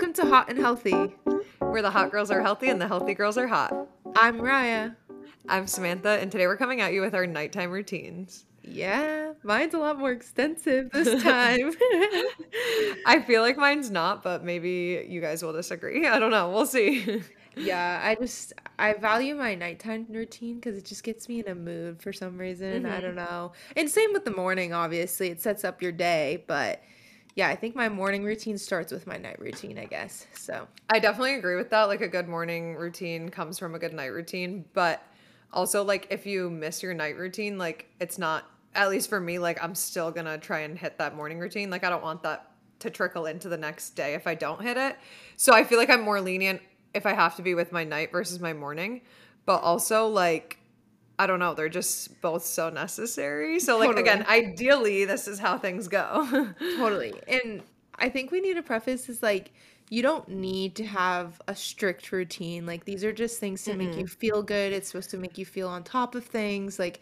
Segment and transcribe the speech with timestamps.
[0.00, 0.94] Welcome to Hot and Healthy.
[1.58, 3.86] Where the hot girls are healthy and the healthy girls are hot.
[4.16, 4.96] I'm Raya.
[5.46, 8.46] I'm Samantha, and today we're coming at you with our nighttime routines.
[8.62, 11.72] Yeah, mine's a lot more extensive this time.
[13.04, 16.06] I feel like mine's not, but maybe you guys will disagree.
[16.06, 16.48] I don't know.
[16.50, 17.22] We'll see.
[17.54, 21.54] yeah, I just I value my nighttime routine because it just gets me in a
[21.54, 22.86] mood for some reason.
[22.86, 23.02] I Mhm.
[23.02, 23.52] don't know.
[23.76, 25.28] And same with the morning, obviously.
[25.28, 26.82] It sets up your day, but
[27.34, 30.26] yeah, I think my morning routine starts with my night routine, I guess.
[30.34, 31.84] So I definitely agree with that.
[31.84, 35.02] Like a good morning routine comes from a good night routine, but
[35.52, 39.38] also like if you miss your night routine, like it's not at least for me,
[39.38, 41.70] like I'm still gonna try and hit that morning routine.
[41.70, 44.76] Like I don't want that to trickle into the next day if I don't hit
[44.76, 44.96] it.
[45.36, 46.62] So I feel like I'm more lenient
[46.94, 49.02] if I have to be with my night versus my morning.
[49.46, 50.58] But also like
[51.20, 53.60] I don't know, they're just both so necessary.
[53.60, 54.08] So like Totally.
[54.08, 56.26] again, ideally this is how things go.
[56.78, 57.12] Totally.
[57.28, 57.62] And
[57.96, 59.52] I think we need to preface is like
[59.90, 62.64] you don't need to have a strict routine.
[62.64, 64.18] Like these are just things to make you mm-hmm.
[64.18, 64.72] feel good.
[64.72, 66.78] It's supposed to make you feel on top of things.
[66.78, 67.00] Like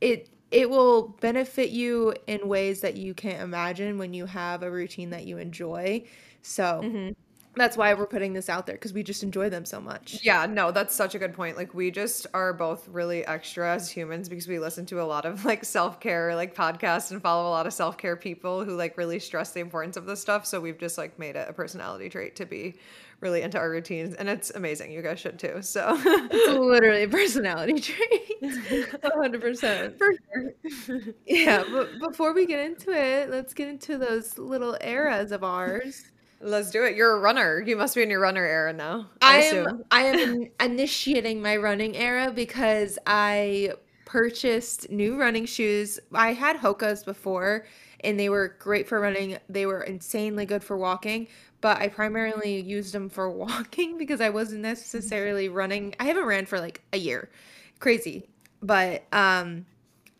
[0.00, 4.70] it it will benefit you in ways that you can't imagine when you have a
[4.70, 6.02] routine that you enjoy.
[6.40, 7.10] So mm-hmm.
[7.56, 10.20] That's why we're putting this out there because we just enjoy them so much.
[10.22, 11.56] Yeah, no, that's such a good point.
[11.56, 15.24] Like we just are both really extra as humans because we listen to a lot
[15.24, 19.18] of like self-care like podcasts and follow a lot of self-care people who like really
[19.18, 20.46] stress the importance of this stuff.
[20.46, 22.76] So we've just like made it a personality trait to be
[23.20, 24.92] really into our routines and it's amazing.
[24.92, 25.60] You guys should too.
[25.60, 28.40] So It's literally a personality trait.
[28.42, 29.98] 100%.
[29.98, 31.00] for sure.
[31.26, 36.09] Yeah, but before we get into it, let's get into those little eras of ours.
[36.40, 36.96] Let's do it.
[36.96, 37.60] You're a runner.
[37.60, 39.10] You must be in your runner era now.
[39.20, 39.84] I I am.
[39.90, 43.72] I am initiating my running era because I
[44.04, 46.00] purchased new running shoes.
[46.12, 47.66] I had Hoka's before
[48.00, 49.38] and they were great for running.
[49.48, 51.28] They were insanely good for walking,
[51.60, 55.94] but I primarily used them for walking because I wasn't necessarily running.
[56.00, 57.30] I haven't ran for like a year.
[57.78, 58.28] Crazy.
[58.62, 59.66] But um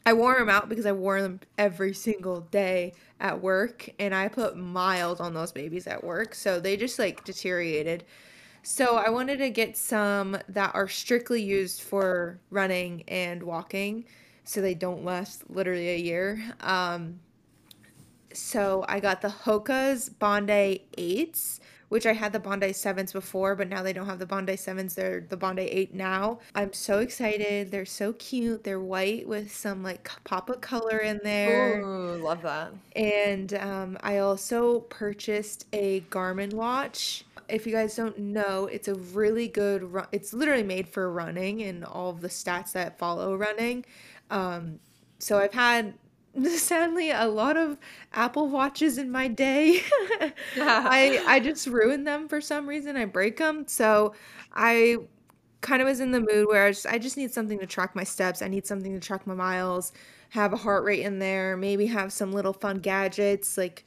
[0.06, 4.28] I wore them out because I wore them every single day at work and I
[4.28, 6.34] put miles on those babies at work.
[6.34, 8.04] So they just like deteriorated.
[8.62, 14.04] So I wanted to get some that are strictly used for running and walking
[14.44, 16.42] so they don't last literally a year.
[16.60, 17.20] Um
[18.32, 21.59] so I got the Hoka's Bondi 8s,
[21.90, 24.94] which I had the Bondi 7s before, but now they don't have the Bondi 7s.
[24.94, 26.38] They're the Bondi 8 now.
[26.54, 27.72] I'm so excited.
[27.72, 28.62] They're so cute.
[28.62, 31.80] They're white with some like pop of color in there.
[31.80, 32.72] Ooh, love that.
[32.94, 37.24] And um, I also purchased a Garmin watch.
[37.48, 40.06] If you guys don't know, it's a really good run.
[40.12, 43.84] It's literally made for running and all of the stats that follow running.
[44.30, 44.78] Um,
[45.18, 45.94] so I've had
[46.56, 47.78] sadly a lot of
[48.12, 49.80] Apple watches in my day.
[50.56, 52.96] I I just ruin them for some reason.
[52.96, 53.66] I break them.
[53.66, 54.14] So
[54.52, 54.98] I
[55.62, 57.96] kind of was in the mood where I just, I just need something to track
[57.96, 58.42] my steps.
[58.42, 59.92] I need something to track my miles,
[60.30, 63.84] have a heart rate in there, maybe have some little fun gadgets like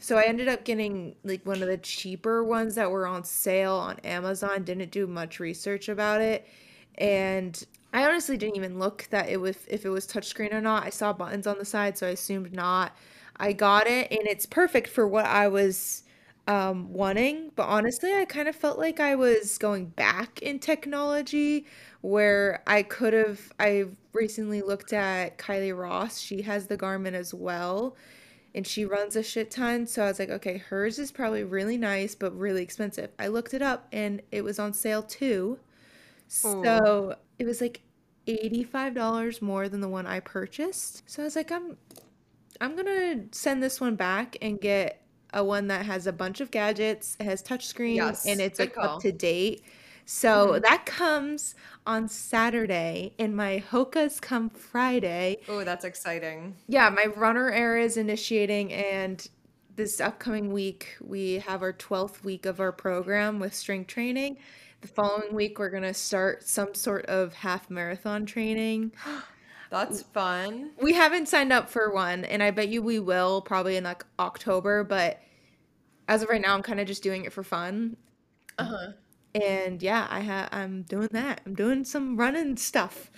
[0.00, 3.74] so I ended up getting like one of the cheaper ones that were on sale
[3.74, 4.64] on Amazon.
[4.64, 6.46] Didn't do much research about it.
[6.98, 7.62] And
[7.94, 10.84] I honestly didn't even look that it was if it was touchscreen or not.
[10.84, 12.96] I saw buttons on the side, so I assumed not.
[13.36, 16.02] I got it and it's perfect for what I was
[16.46, 21.66] um wanting, but honestly, I kind of felt like I was going back in technology
[22.02, 26.18] where I could have I recently looked at Kylie Ross.
[26.18, 27.96] She has the Garmin as well
[28.54, 29.86] and she runs a shit ton.
[29.86, 33.10] So I was like, okay, hers is probably really nice, but really expensive.
[33.18, 35.58] I looked it up and it was on sale too.
[36.28, 37.80] So it was like
[38.26, 41.02] $85 more than the one I purchased.
[41.06, 41.76] So I was like, I'm
[42.60, 46.50] I'm gonna send this one back and get a one that has a bunch of
[46.50, 49.64] gadgets, it has touchscreen, and it's like up to date.
[50.06, 50.62] So mm-hmm.
[50.62, 51.54] that comes
[51.86, 55.38] on Saturday, and my Hokas come Friday.
[55.48, 56.56] Oh, that's exciting.
[56.68, 59.26] Yeah, my runner era is initiating, and
[59.76, 64.38] this upcoming week we have our 12th week of our program with strength training.
[64.84, 68.92] The following week we're gonna start some sort of half marathon training.
[69.70, 70.72] That's fun.
[70.78, 74.04] We haven't signed up for one, and I bet you we will probably in like
[74.18, 75.22] October, but
[76.06, 77.96] as of right now I'm kind of just doing it for fun.
[78.58, 78.92] Uh-huh.
[79.34, 81.40] And yeah, I ha I'm doing that.
[81.46, 83.10] I'm doing some running stuff.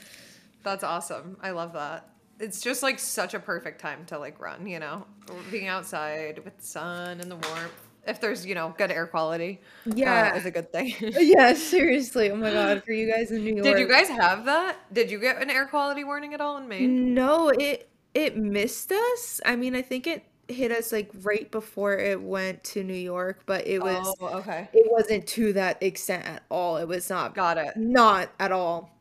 [0.62, 1.36] That's awesome.
[1.42, 2.08] I love that.
[2.38, 5.04] It's just like such a perfect time to like run, you know,
[5.50, 7.85] being outside with the sun and the warmth.
[8.06, 10.34] If there's, you know, good air quality, uh, Yeah.
[10.36, 10.94] is a good thing.
[11.00, 12.30] Yeah, seriously.
[12.30, 14.76] Oh my God, for you guys in New york Did you guys have that?
[14.92, 17.14] Did you get an air quality warning at all in Maine?
[17.14, 19.40] No, it it missed us.
[19.44, 23.42] I mean, I think it hit us like right before it went to New York,
[23.46, 24.68] but it was Oh, okay.
[24.72, 26.76] it wasn't to that extent at all.
[26.76, 27.76] It was not Got it.
[27.76, 28.92] not at all.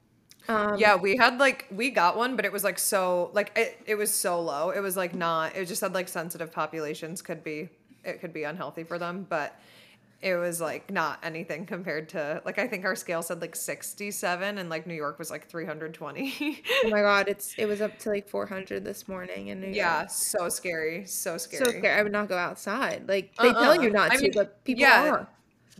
[0.47, 3.79] Um, Yeah, we had like we got one, but it was like so like it,
[3.85, 4.71] it was so low.
[4.71, 7.69] It was like not it just said like sensitive populations could be
[8.05, 9.59] it could be unhealthy for them, but
[10.21, 14.57] it was like not anything compared to like I think our scale said like 67
[14.57, 16.63] and like New York was like 320.
[16.85, 19.75] oh my god, it's it was up to like 400 this morning in New York.
[19.75, 21.65] yeah, so scary, so scary.
[21.65, 21.89] So scary.
[21.99, 23.07] I would not go outside.
[23.07, 23.81] Like they tell Uh-uh.
[23.81, 25.09] you not I to, mean, but people yeah.
[25.11, 25.27] are.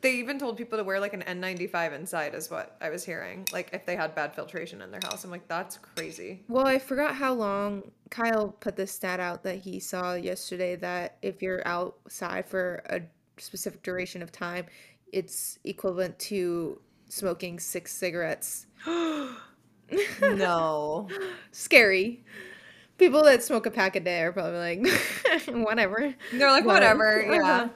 [0.02, 3.48] They even told people to wear like an N95 inside is what I was hearing.
[3.52, 5.24] Like if they had bad filtration in their house.
[5.24, 6.44] I'm like that's crazy.
[6.48, 11.18] Well, I forgot how long Kyle put this stat out that he saw yesterday that
[11.22, 13.02] if you're outside for a
[13.38, 14.66] specific duration of time,
[15.12, 18.68] it's equivalent to smoking six cigarettes.
[20.22, 21.08] no.
[21.52, 22.24] Scary.
[22.98, 26.14] People that smoke a pack a day are probably like, whatever.
[26.32, 27.42] They're like whatever, yeah.
[27.42, 27.68] Uh-huh.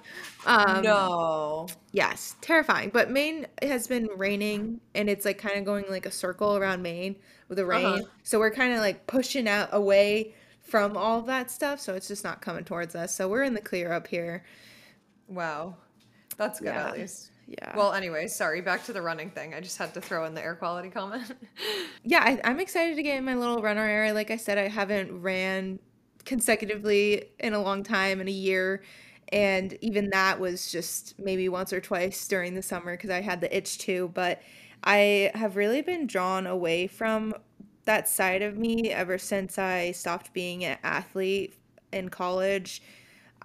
[0.45, 1.68] Um, no.
[1.91, 2.91] Yes, terrifying.
[2.91, 6.81] But Maine has been raining and it's like kind of going like a circle around
[6.81, 7.15] Maine
[7.47, 7.86] with the rain.
[7.86, 8.03] Uh-huh.
[8.24, 11.80] So we're kind of like pushing out away from all that stuff.
[11.80, 13.13] So it's just not coming towards us.
[13.13, 14.45] So we're in the clear up here.
[15.27, 15.75] Wow.
[16.38, 16.88] That's good Yeah.
[16.88, 17.31] at least.
[17.47, 17.75] Yeah.
[17.75, 19.56] Well, anyway, sorry, back to the running thing.
[19.56, 21.35] I just had to throw in the air quality comment.
[22.03, 24.13] yeah, I, I'm excited to get in my little runner area.
[24.13, 25.80] Like I said, I haven't ran
[26.25, 28.83] consecutively in a long time, in a year.
[29.31, 33.41] And even that was just maybe once or twice during the summer because I had
[33.41, 34.11] the itch too.
[34.13, 34.41] But
[34.83, 37.33] I have really been drawn away from
[37.85, 41.55] that side of me ever since I stopped being an athlete
[41.91, 42.81] in college.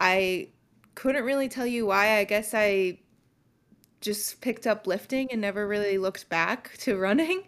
[0.01, 0.49] I
[0.95, 2.19] couldn't really tell you why.
[2.19, 2.99] I guess I
[4.01, 7.43] just picked up lifting and never really looked back to running.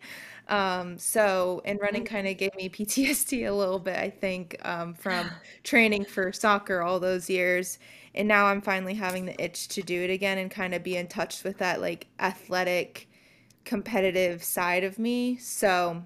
[0.49, 4.95] Um, so, and running kind of gave me PTSD a little bit, I think, um,
[4.95, 5.31] from
[5.65, 7.79] training for soccer all those years.
[8.17, 10.97] And now I'm finally having the itch to do it again and kind of be
[10.97, 13.09] in touch with that like athletic,
[13.65, 15.37] competitive side of me.
[15.37, 16.03] So,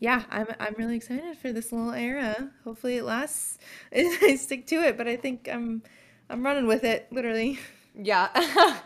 [0.00, 2.50] yeah, I'm I'm really excited for this little era.
[2.64, 3.58] Hopefully it lasts.
[3.94, 5.82] I stick to it, but I think I'm
[6.28, 7.58] I'm running with it, literally.
[7.96, 8.28] yeah.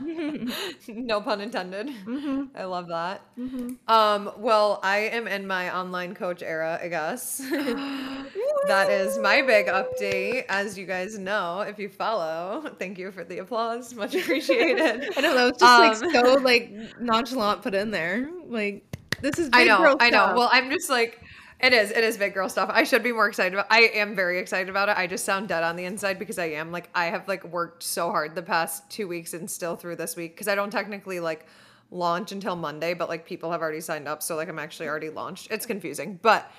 [0.88, 1.90] no pun intended.
[2.04, 3.22] hmm I love that.
[3.36, 7.38] hmm Um, well, I am in my online coach era, I guess.
[8.68, 10.44] that is my big update.
[10.48, 13.94] As you guys know, if you follow, thank you for the applause.
[13.94, 15.10] Much appreciated.
[15.16, 15.48] I don't know.
[15.48, 18.28] It's just Um, like so like nonchalant put in there.
[18.46, 18.84] Like
[19.20, 20.24] this is I know, I know.
[20.24, 20.36] stuff.
[20.36, 21.20] Well, I'm just like,
[21.60, 22.70] it is, it is big girl stuff.
[22.72, 23.66] I should be more excited about.
[23.70, 24.96] I am very excited about it.
[24.96, 27.82] I just sound dead on the inside because I am like, I have like worked
[27.82, 31.20] so hard the past two weeks and still through this week because I don't technically
[31.20, 31.46] like
[31.90, 35.10] launch until Monday, but like people have already signed up, so like I'm actually already
[35.10, 35.48] launched.
[35.50, 36.50] It's confusing, but.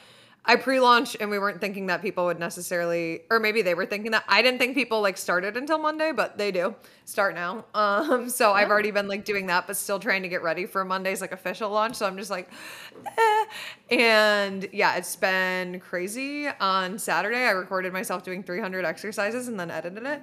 [0.45, 4.11] I pre-launched and we weren't thinking that people would necessarily or maybe they were thinking
[4.11, 6.75] that I didn't think people like started until Monday, but they do
[7.05, 7.65] start now.
[7.75, 10.83] Um so I've already been like doing that but still trying to get ready for
[10.83, 11.95] Monday's like official launch.
[11.95, 12.49] So I'm just like
[13.05, 13.45] eh.
[13.91, 16.47] and yeah, it's been crazy.
[16.59, 20.21] On Saturday I recorded myself doing 300 exercises and then edited it.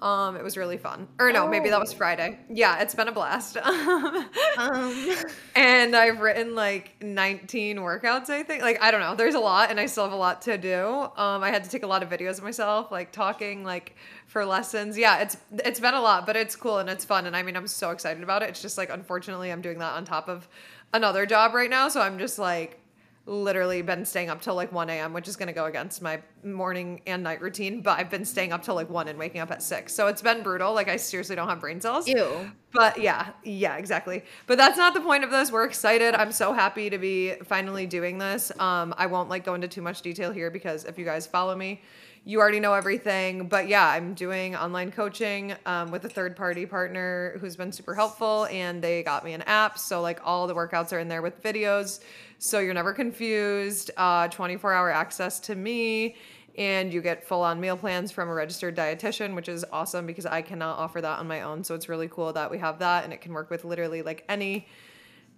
[0.00, 1.08] Um it was really fun.
[1.18, 1.96] Or no, maybe that was Oh.
[1.96, 2.38] Friday.
[2.50, 3.56] Yeah, it's been a blast.
[4.58, 5.16] um
[5.54, 8.62] and I've written like 19 workouts, I think.
[8.62, 9.14] Like, I don't know.
[9.14, 10.84] There's a lot, and I still have a lot to do.
[11.16, 13.94] Um, I had to take a lot of videos of myself, like talking, like
[14.26, 14.98] for lessons.
[14.98, 17.26] Yeah, it's it's been a lot, but it's cool and it's fun.
[17.26, 18.50] And I mean, I'm so excited about it.
[18.50, 20.48] It's just like, unfortunately, I'm doing that on top of
[20.92, 21.88] another job right now.
[21.88, 22.80] So I'm just like,
[23.26, 26.20] literally been staying up till like 1 a.m., which is going to go against my
[26.44, 27.80] morning and night routine.
[27.82, 29.92] But I've been staying up till like 1 and waking up at 6.
[29.92, 30.72] So it's been brutal.
[30.72, 32.06] Like, I seriously don't have brain cells.
[32.06, 32.50] ew.
[32.72, 34.22] But yeah, yeah, exactly.
[34.46, 35.50] But that's not the point of this.
[35.50, 36.14] We're excited.
[36.14, 38.52] I'm so happy to be finally doing this.
[38.60, 41.56] Um, I won't like go into too much detail here because if you guys follow
[41.56, 41.80] me,
[42.28, 43.46] you already know everything.
[43.46, 47.94] But yeah, I'm doing online coaching um, with a third party partner who's been super
[47.94, 49.78] helpful, and they got me an app.
[49.78, 52.00] So like all the workouts are in there with videos,
[52.38, 53.92] so you're never confused.
[53.96, 56.16] Uh, 24 hour access to me
[56.58, 60.26] and you get full on meal plans from a registered dietitian, which is awesome because
[60.26, 61.62] I cannot offer that on my own.
[61.62, 64.24] So it's really cool that we have that and it can work with literally like
[64.28, 64.66] any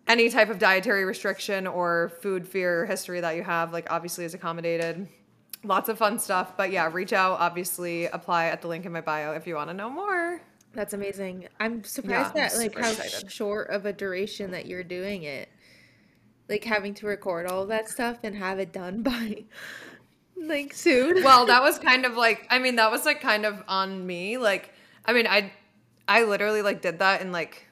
[0.06, 4.32] any type of dietary restriction or food fear history that you have like obviously is
[4.32, 5.06] accommodated.
[5.64, 9.00] Lots of fun stuff, but yeah, reach out, obviously apply at the link in my
[9.00, 10.40] bio if you want to know more.
[10.72, 11.48] That's amazing.
[11.58, 13.32] I'm surprised Yeah, I'm that like how excited.
[13.32, 15.48] short of a duration that you're doing it.
[16.48, 19.44] Like having to record all that stuff and have it done by
[20.36, 21.24] like soon.
[21.24, 24.38] well, that was kind of like I mean, that was like kind of on me.
[24.38, 24.72] Like
[25.04, 25.52] I mean, I
[26.06, 27.67] I literally like did that in like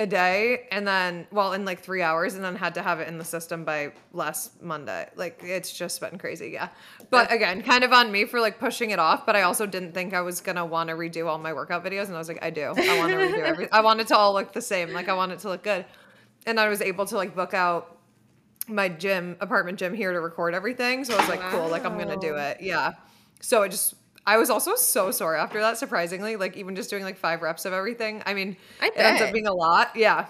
[0.00, 3.08] a day and then well in like three hours and then had to have it
[3.08, 5.06] in the system by last monday.
[5.14, 6.70] Like it's just been crazy yeah.
[7.10, 9.92] But again kind of on me for like pushing it off but i also didn't
[9.92, 12.42] think i was gonna want to redo all my workout videos and i was like
[12.42, 12.62] i do.
[12.62, 14.92] I want to redo everything i want it to all look the same.
[14.92, 15.84] Like i want it to look good.
[16.46, 17.98] And i was able to like book out
[18.68, 21.98] my gym apartment gym here to record everything so i was like cool like i'm
[21.98, 22.62] gonna do it.
[22.62, 22.92] Yeah.
[23.42, 23.94] So it just
[24.30, 26.36] I was also so sore after that, surprisingly.
[26.36, 28.22] Like even just doing like five reps of everything.
[28.24, 29.96] I mean, I it ends up being a lot.
[29.96, 30.26] Yeah.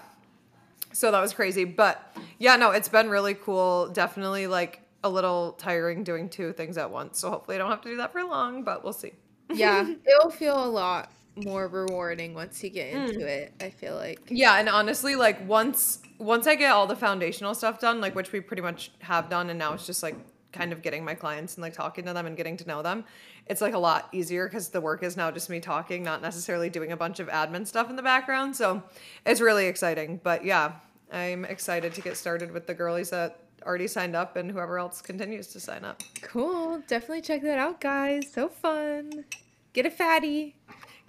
[0.91, 1.65] So that was crazy.
[1.65, 3.89] But yeah, no, it's been really cool.
[3.89, 7.19] Definitely like a little tiring doing two things at once.
[7.19, 9.13] So hopefully I don't have to do that for long, but we'll see.
[9.53, 13.27] Yeah, it'll feel a lot more rewarding once you get into mm.
[13.27, 13.53] it.
[13.61, 14.19] I feel like.
[14.29, 18.31] Yeah, and honestly, like once once I get all the foundational stuff done, like which
[18.31, 20.15] we pretty much have done, and now it's just like
[20.51, 23.05] kind of getting my clients and like talking to them and getting to know them.
[23.51, 26.69] It's like a lot easier because the work is now just me talking, not necessarily
[26.69, 28.55] doing a bunch of admin stuff in the background.
[28.55, 28.81] So
[29.25, 30.21] it's really exciting.
[30.23, 30.75] But yeah,
[31.11, 35.01] I'm excited to get started with the girlies that already signed up and whoever else
[35.01, 36.01] continues to sign up.
[36.21, 36.81] Cool.
[36.87, 38.31] Definitely check that out, guys.
[38.31, 39.25] So fun.
[39.73, 40.55] Get a fatty.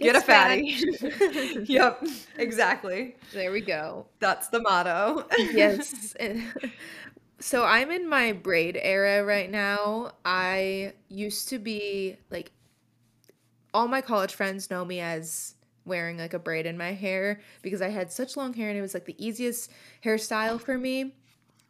[0.00, 0.84] Get a smashed.
[1.00, 1.64] fatty.
[1.72, 2.02] yep,
[2.38, 3.14] exactly.
[3.32, 4.06] there we go.
[4.18, 5.26] That's the motto.
[5.38, 6.16] Yes.
[7.42, 10.12] So I'm in my braid era right now.
[10.24, 12.52] I used to be like
[13.74, 17.82] all my college friends know me as wearing like a braid in my hair because
[17.82, 19.70] I had such long hair and it was like the easiest
[20.04, 21.14] hairstyle for me.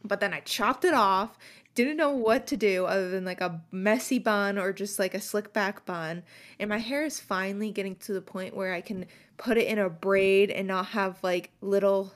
[0.05, 1.39] But then I chopped it off,
[1.75, 5.21] didn't know what to do other than like a messy bun or just like a
[5.21, 6.23] slick back bun.
[6.59, 9.07] And my hair is finally getting to the point where I can
[9.39, 12.13] put it in a braid and not have like little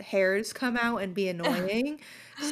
[0.00, 2.00] hairs come out and be annoying.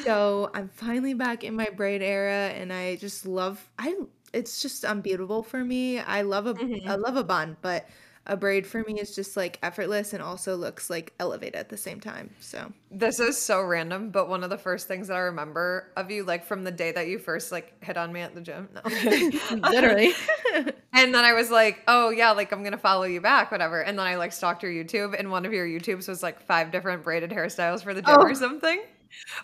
[0.04, 3.94] so I'm finally back in my braid era and I just love I
[4.32, 6.00] it's just unbeatable for me.
[6.00, 7.02] I love a I mm-hmm.
[7.02, 7.88] love a bun, but
[8.26, 11.76] a braid for me is just like effortless and also looks like elevated at the
[11.76, 12.30] same time.
[12.40, 16.10] So This is so random, but one of the first things that I remember of
[16.10, 18.68] you, like from the day that you first like hit on me at the gym,
[18.74, 18.80] no.
[19.70, 20.12] literally.
[20.92, 23.80] and then I was like, oh yeah, like I'm gonna follow you back, whatever.
[23.82, 26.70] And then I like stalked your YouTube, and one of your YouTubes was like five
[26.72, 28.22] different braided hairstyles for the gym Oh.
[28.22, 28.80] or something.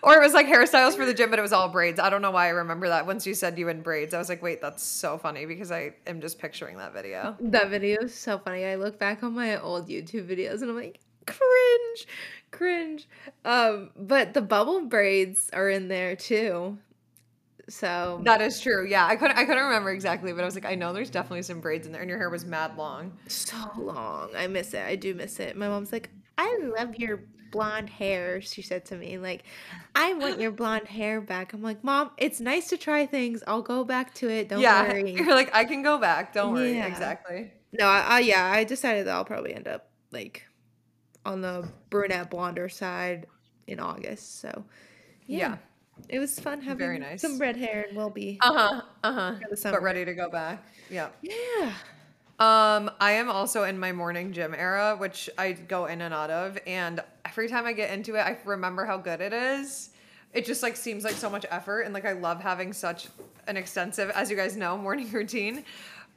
[0.02, 1.98] Or it was like hairstyles for the gym, but it was all braids.
[2.00, 3.06] I don't know why I remember that.
[3.06, 5.94] Once you said you in braids, I was like, wait, that's so funny because I
[6.06, 7.36] am just picturing that video.
[7.40, 8.64] That video is so funny.
[8.64, 12.06] I look back on my old YouTube videos and I'm like, cringe,
[12.50, 13.08] cringe.
[13.44, 16.78] Um, but the bubble braids are in there too.
[17.68, 18.86] So That is true.
[18.86, 21.42] Yeah, I couldn't I couldn't remember exactly, but I was like, I know there's definitely
[21.42, 23.16] some braids in there, and your hair was mad long.
[23.28, 24.30] so long.
[24.36, 24.82] I miss it.
[24.84, 25.56] I do miss it.
[25.56, 27.20] My mom's like, I love your
[27.50, 28.40] blonde hair.
[28.40, 29.44] She said to me, like,
[29.94, 31.52] I want your blonde hair back.
[31.52, 33.42] I'm like, Mom, it's nice to try things.
[33.46, 34.48] I'll go back to it.
[34.48, 35.12] Don't yeah, worry.
[35.16, 36.32] you're like, I can go back.
[36.32, 36.74] Don't worry.
[36.74, 36.86] Yeah.
[36.86, 37.50] Exactly.
[37.72, 40.44] No, I, I yeah, I decided that I'll probably end up like
[41.24, 43.26] on the brunette blonder side
[43.66, 44.40] in August.
[44.40, 44.64] So
[45.26, 45.56] yeah, Yeah.
[46.08, 47.20] it was fun having Very nice.
[47.22, 48.82] some red hair, and we'll be Uh huh.
[49.04, 49.34] Uh huh.
[49.62, 50.64] But ready to go back.
[50.90, 51.10] Yeah.
[51.22, 51.72] yeah.
[52.40, 56.30] Um, I am also in my morning gym era, which I go in and out
[56.30, 59.90] of, and every time I get into it, I remember how good it is.
[60.32, 63.08] It just like seems like so much effort, and like I love having such
[63.46, 65.64] an extensive, as you guys know, morning routine.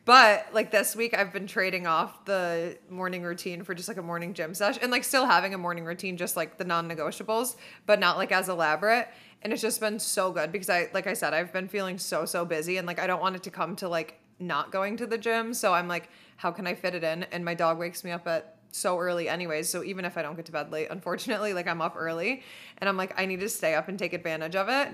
[0.05, 4.01] But like this week, I've been trading off the morning routine for just like a
[4.01, 7.55] morning gym session, and like still having a morning routine, just like the non-negotiables,
[7.86, 9.08] but not like as elaborate.
[9.41, 12.25] And it's just been so good because I, like I said, I've been feeling so
[12.25, 15.08] so busy, and like I don't want it to come to like not going to
[15.08, 15.53] the gym.
[15.53, 17.24] So I'm like, how can I fit it in?
[17.24, 19.70] And my dog wakes me up at so early anyways.
[19.70, 22.44] So even if I don't get to bed late, unfortunately, like I'm up early
[22.80, 24.89] and I'm like, I need to stay up and take advantage of it.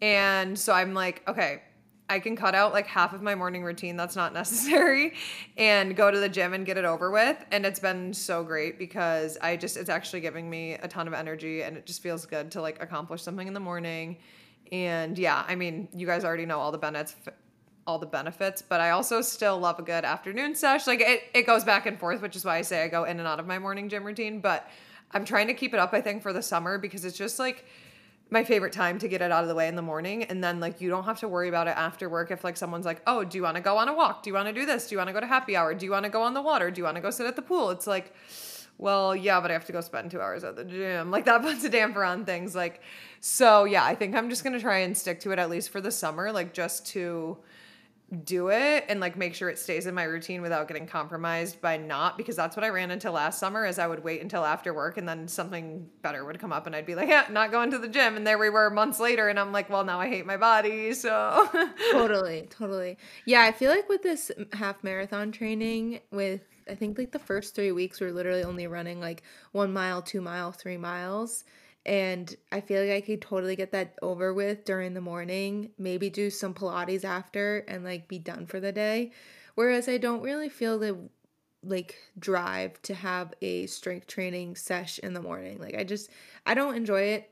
[0.00, 1.62] And so I'm like, okay,
[2.08, 5.14] I can cut out like half of my morning routine that's not necessary
[5.56, 7.42] and go to the gym and get it over with.
[7.50, 11.14] And it's been so great because I just, it's actually giving me a ton of
[11.14, 14.18] energy and it just feels good to like accomplish something in the morning.
[14.70, 17.14] And yeah, I mean, you guys already know all the benefits
[17.86, 20.86] all the benefits, but I also still love a good afternoon sesh.
[20.86, 23.18] Like it, it goes back and forth, which is why I say I go in
[23.18, 24.40] and out of my morning gym routine.
[24.40, 24.68] But
[25.10, 27.64] I'm trying to keep it up, I think, for the summer because it's just like
[28.30, 30.22] my favorite time to get it out of the way in the morning.
[30.24, 32.86] And then like you don't have to worry about it after work if like someone's
[32.86, 34.22] like, oh, do you want to go on a walk?
[34.22, 34.88] Do you want to do this?
[34.88, 35.74] Do you want to go to happy hour?
[35.74, 36.70] Do you want to go on the water?
[36.70, 37.70] Do you want to go sit at the pool?
[37.70, 38.14] It's like,
[38.78, 41.10] well, yeah, but I have to go spend two hours at the gym.
[41.10, 42.54] Like that puts a damper on things.
[42.54, 42.80] Like,
[43.20, 45.80] so yeah, I think I'm just gonna try and stick to it at least for
[45.80, 47.36] the summer, like just to
[48.12, 51.78] do it and like make sure it stays in my routine without getting compromised by
[51.78, 54.74] not because that's what I ran into last summer is I would wait until after
[54.74, 57.70] work and then something better would come up and I'd be like, yeah, not going
[57.70, 58.16] to the gym.
[58.16, 60.92] And there we were months later and I'm like, well, now I hate my body.
[60.92, 61.48] So
[61.90, 62.98] totally, totally.
[63.24, 67.54] Yeah, I feel like with this half marathon training with I think like the first
[67.54, 71.44] three weeks we're literally only running like one mile, two mile, three miles.
[71.84, 76.10] And I feel like I could totally get that over with during the morning, maybe
[76.10, 79.12] do some Pilates after and like be done for the day.
[79.54, 80.96] Whereas I don't really feel the
[81.64, 85.58] like drive to have a strength training sesh in the morning.
[85.58, 86.10] Like I just
[86.46, 87.30] I don't enjoy it.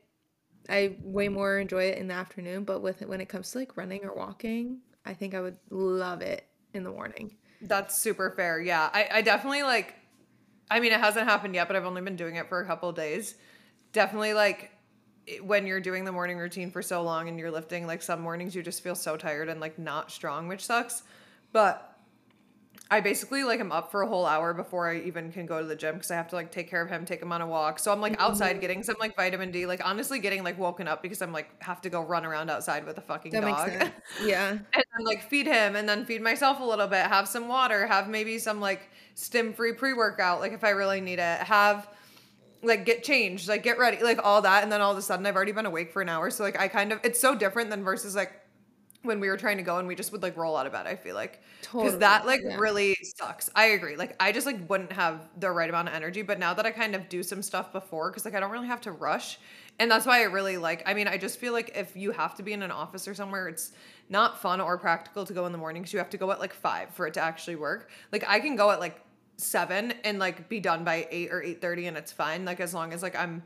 [0.69, 3.59] I way more enjoy it in the afternoon, but with it when it comes to
[3.59, 7.35] like running or walking, I think I would love it in the morning.
[7.61, 8.59] That's super fair.
[8.59, 8.89] Yeah.
[8.93, 9.95] I, I definitely like
[10.69, 12.91] I mean it hasn't happened yet, but I've only been doing it for a couple
[12.91, 13.35] days
[13.93, 14.71] definitely like
[15.41, 18.55] when you're doing the morning routine for so long and you're lifting, like some mornings
[18.55, 21.03] you just feel so tired and like not strong, which sucks.
[21.53, 21.87] But
[22.89, 25.65] I basically like I'm up for a whole hour before I even can go to
[25.65, 27.47] the gym because I have to like take care of him, take him on a
[27.47, 27.79] walk.
[27.79, 28.59] So I'm like outside mm-hmm.
[28.59, 31.79] getting some like vitamin D, like honestly getting like woken up because I'm like have
[31.81, 33.91] to go run around outside with a fucking that dog.
[34.21, 34.49] Yeah.
[34.49, 37.87] and then like feed him and then feed myself a little bit, have some water,
[37.87, 41.87] have maybe some like stim free pre workout, like if I really need it, have
[42.63, 45.25] like get changed, like get ready, like all that, and then all of a sudden
[45.25, 46.29] I've already been awake for an hour.
[46.29, 48.33] So like I kind of it's so different than versus like
[49.03, 50.85] when we were trying to go and we just would like roll out of bed.
[50.85, 51.97] I feel like because totally.
[51.97, 52.57] that like yeah.
[52.57, 53.49] really sucks.
[53.55, 53.95] I agree.
[53.95, 56.21] Like I just like wouldn't have the right amount of energy.
[56.21, 58.67] But now that I kind of do some stuff before, because like I don't really
[58.67, 59.39] have to rush,
[59.79, 60.83] and that's why I really like.
[60.85, 63.15] I mean, I just feel like if you have to be in an office or
[63.15, 63.71] somewhere, it's
[64.09, 66.39] not fun or practical to go in the morning because you have to go at
[66.39, 67.89] like five for it to actually work.
[68.11, 69.01] Like I can go at like
[69.41, 72.45] seven and like be done by eight or eight thirty, and it's fine.
[72.45, 73.43] Like as long as like I'm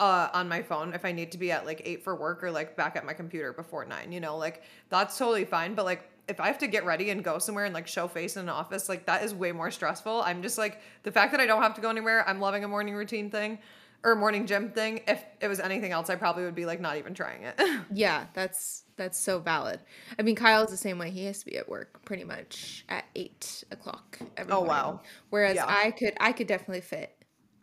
[0.00, 2.52] uh on my phone if I need to be at like eight for work or
[2.52, 4.12] like back at my computer before nine.
[4.12, 5.74] You know, like that's totally fine.
[5.74, 8.36] But like if I have to get ready and go somewhere and like show face
[8.36, 10.22] in an office, like that is way more stressful.
[10.22, 12.28] I'm just like the fact that I don't have to go anywhere.
[12.28, 13.58] I'm loving a morning routine thing
[14.04, 15.02] or morning gym thing.
[15.06, 17.60] If it was anything else, I probably would be like not even trying it.
[17.92, 19.80] yeah, that's that's so valid.
[20.18, 21.10] I mean, Kyle's the same way.
[21.10, 24.68] He has to be at work pretty much at eight o'clock every Oh morning.
[24.68, 25.00] wow.
[25.30, 25.64] Whereas yeah.
[25.66, 27.14] I could I could definitely fit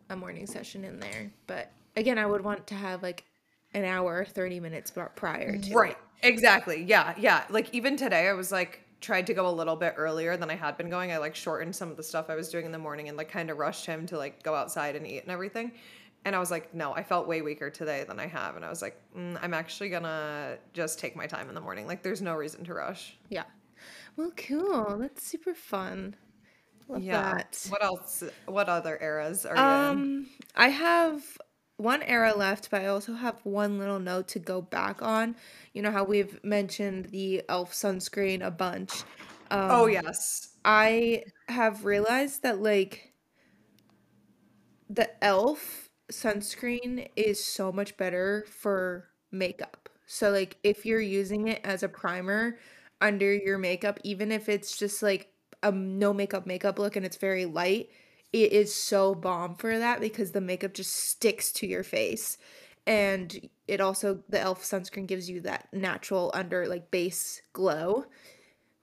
[0.10, 3.24] a morning session in there, but again, I would want to have like
[3.74, 5.98] an hour, thirty minutes prior to right.
[6.24, 6.84] Exactly.
[6.84, 7.14] Yeah.
[7.18, 7.44] Yeah.
[7.50, 10.56] Like even today, I was like tried to go a little bit earlier than I
[10.56, 11.12] had been going.
[11.12, 13.30] I like shortened some of the stuff I was doing in the morning and like
[13.30, 15.72] kind of rushed him to like go outside and eat and everything.
[16.26, 18.56] And I was like, no, I felt way weaker today than I have.
[18.56, 21.88] And I was like, mm, I'm actually gonna just take my time in the morning.
[21.88, 23.18] Like, there's no reason to rush.
[23.30, 23.44] Yeah.
[24.18, 24.98] Well, cool.
[25.00, 26.16] That's super fun.
[26.88, 27.36] Love yeah.
[27.36, 27.66] that.
[27.70, 28.24] What else?
[28.48, 30.18] What other eras are um, you in?
[30.18, 31.24] Um, I have
[31.78, 35.36] one era left, but I also have one little note to go back on.
[35.74, 39.04] You know how we've mentioned the elf sunscreen a bunch.
[39.52, 40.50] Um, oh yes.
[40.64, 43.14] I have realized that like
[44.90, 49.90] the elf sunscreen is so much better for makeup.
[50.08, 52.58] So like if you're using it as a primer
[53.02, 55.32] under your makeup, even if it's just like
[55.64, 57.90] a no makeup makeup look and it's very light,
[58.34, 62.38] it is so bomb for that because the makeup just sticks to your face.
[62.88, 68.06] And it also the elf sunscreen gives you that natural under like base glow.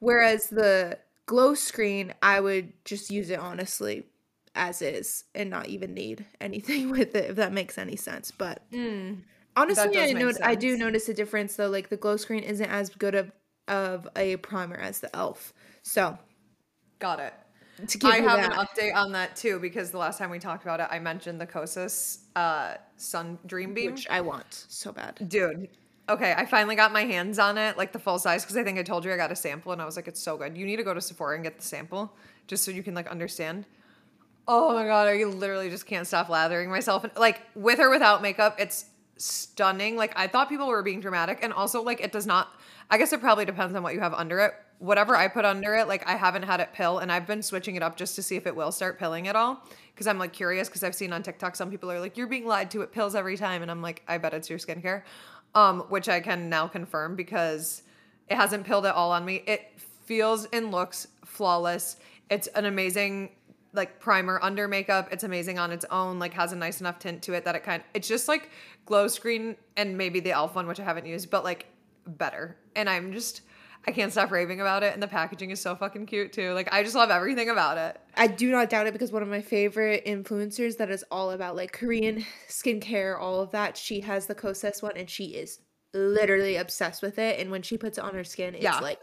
[0.01, 4.07] Whereas the glow screen, I would just use it honestly
[4.55, 8.63] as is and not even need anything with it if that makes any sense but
[8.71, 9.17] mm,
[9.57, 12.91] honestly I know I do notice a difference though like the glow screen isn't as
[12.91, 13.33] good of
[13.69, 16.19] of a primer as the elf so
[16.99, 17.35] got it
[18.05, 18.53] I have that.
[18.53, 21.41] an update on that too because the last time we talked about it I mentioned
[21.41, 25.69] the Kosas uh sun dream beam which I want so bad dude
[26.09, 28.77] Okay, I finally got my hands on it, like the full size, because I think
[28.77, 30.67] I told you I got a sample, and I was like, "It's so good." You
[30.67, 32.13] need to go to Sephora and get the sample,
[32.49, 33.67] just so you can like understand.
[34.49, 37.07] Oh my god, I literally just can't stop lathering myself.
[37.17, 39.97] Like with or without makeup, it's stunning.
[39.97, 42.49] Like I thought people were being dramatic, and also like it does not.
[42.91, 44.55] I guess it probably depends on what you have under it.
[44.79, 47.77] Whatever I put under it, like I haven't had it pill, and I've been switching
[47.77, 49.65] it up just to see if it will start pilling at all.
[49.95, 52.47] Because I'm like curious, because I've seen on TikTok some people are like, "You're being
[52.47, 52.83] lied to.
[52.83, 55.03] It pills every time," and I'm like, "I bet it's your skincare,"
[55.55, 57.85] um, which I can now confirm because
[58.29, 59.45] it hasn't pilled at all on me.
[59.47, 61.97] It feels and looks flawless.
[62.29, 63.31] It's an amazing
[63.73, 65.09] like primer under makeup.
[65.11, 67.65] It's amazing on its own, like has a nice enough tint to it that it
[67.65, 68.51] kind of, it's just like
[68.87, 71.67] glow screen and maybe the elf one, which I haven't used, but like
[72.07, 72.57] better.
[72.77, 73.43] And I'm just
[73.87, 76.53] I can't stop raving about it and the packaging is so fucking cute too.
[76.53, 78.01] Like I just love everything about it.
[78.17, 81.57] I do not doubt it because one of my favorite influencers that is all about
[81.57, 85.59] like Korean skincare, all of that, she has the Kosas one and she is
[85.95, 88.79] literally obsessed with it and when she puts it on her skin, it's yeah.
[88.79, 89.01] like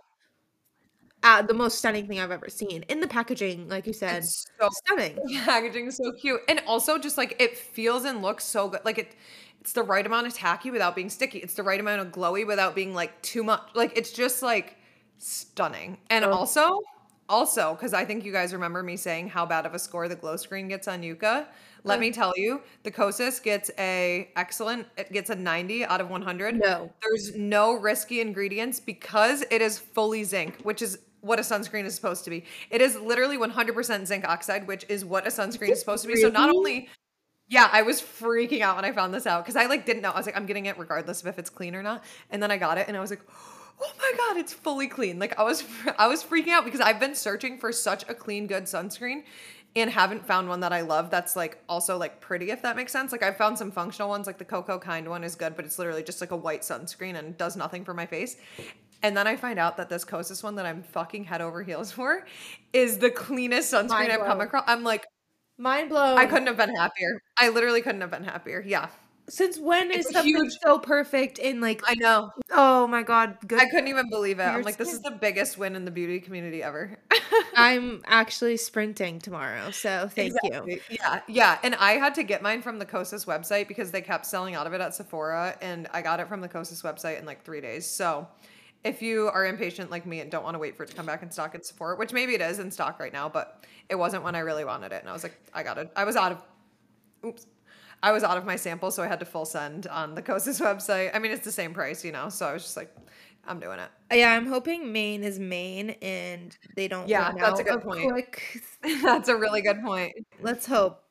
[1.23, 2.83] uh, the most stunning thing I've ever seen.
[2.89, 5.17] In the packaging, like you said, It's so stunning.
[5.45, 6.41] packaging is so cute.
[6.47, 8.81] And also just like it feels and looks so good.
[8.85, 9.15] Like it
[9.61, 11.39] it's the right amount of tacky without being sticky.
[11.39, 13.61] It's the right amount of glowy without being like too much.
[13.75, 14.77] Like it's just like
[15.17, 15.97] stunning.
[16.09, 16.31] And Oh.
[16.31, 16.79] also,
[17.27, 20.15] also, because I think you guys remember me saying how bad of a score the
[20.15, 21.45] glow screen gets on Yuka.
[21.83, 22.01] Let Uh.
[22.01, 24.87] me tell you, the Kosas gets a excellent.
[24.97, 26.55] It gets a 90 out of 100.
[26.55, 26.91] No.
[27.01, 31.95] There's no risky ingredients because it is fully zinc, which is what a sunscreen is
[31.95, 32.45] supposed to be.
[32.69, 36.15] It is literally 100% zinc oxide, which is what a sunscreen is supposed to be.
[36.15, 36.89] So not only
[37.49, 40.11] yeah, I was freaking out when I found this out because I like didn't know.
[40.11, 42.03] I was like, I'm getting it regardless of if it's clean or not.
[42.29, 43.21] And then I got it and I was like,
[43.81, 45.17] oh my god, it's fully clean.
[45.17, 45.63] Like I was
[45.97, 49.23] I was freaking out because I've been searching for such a clean, good sunscreen
[49.75, 52.91] and haven't found one that I love that's like also like pretty, if that makes
[52.91, 53.11] sense.
[53.11, 56.03] Like I've found some functional ones, like the Cocokind one is good, but it's literally
[56.03, 58.37] just like a white sunscreen and does nothing for my face.
[59.01, 61.91] And then I find out that this Kosas one that I'm fucking head over heels
[61.91, 62.25] for
[62.73, 64.63] is the cleanest sunscreen I've come across.
[64.67, 65.05] I'm like,
[65.57, 66.17] Mind blown.
[66.17, 67.21] I couldn't have been happier.
[67.37, 68.63] I literally couldn't have been happier.
[68.65, 68.87] Yeah.
[69.27, 71.81] Since when is It's a something huge- so perfect and like?
[71.85, 72.31] I know.
[72.51, 73.59] oh my god, good.
[73.59, 74.43] I couldn't even believe it.
[74.43, 76.97] I'm like, this is the biggest win in the beauty community ever.
[77.55, 80.79] I'm actually sprinting tomorrow, so thank you.
[80.89, 81.59] Yeah, yeah.
[81.61, 84.65] And I had to get mine from the Kosas website because they kept selling out
[84.65, 87.61] of it at Sephora, and I got it from the Kosas website in like three
[87.61, 87.85] days.
[87.85, 88.27] So
[88.83, 91.05] if you are impatient like me and don't want to wait for it to come
[91.05, 93.95] back in stock at Sephora, which maybe it is in stock right now, but it
[93.95, 95.01] wasn't when I really wanted it.
[95.01, 95.91] And I was like, I got it.
[95.95, 96.43] I was out of
[97.25, 97.45] oops.
[98.01, 100.61] I was out of my sample, so I had to full send on the Kosas
[100.61, 101.11] website.
[101.13, 102.29] I mean, it's the same price, you know.
[102.29, 102.95] So I was just like,
[103.45, 103.89] I'm doing it.
[104.13, 107.09] Yeah, I'm hoping Maine is Maine and they don't.
[107.09, 108.09] Yeah, that's a good point.
[108.09, 108.61] Quick,
[109.03, 110.13] That's a really good point.
[110.39, 111.03] let's hope.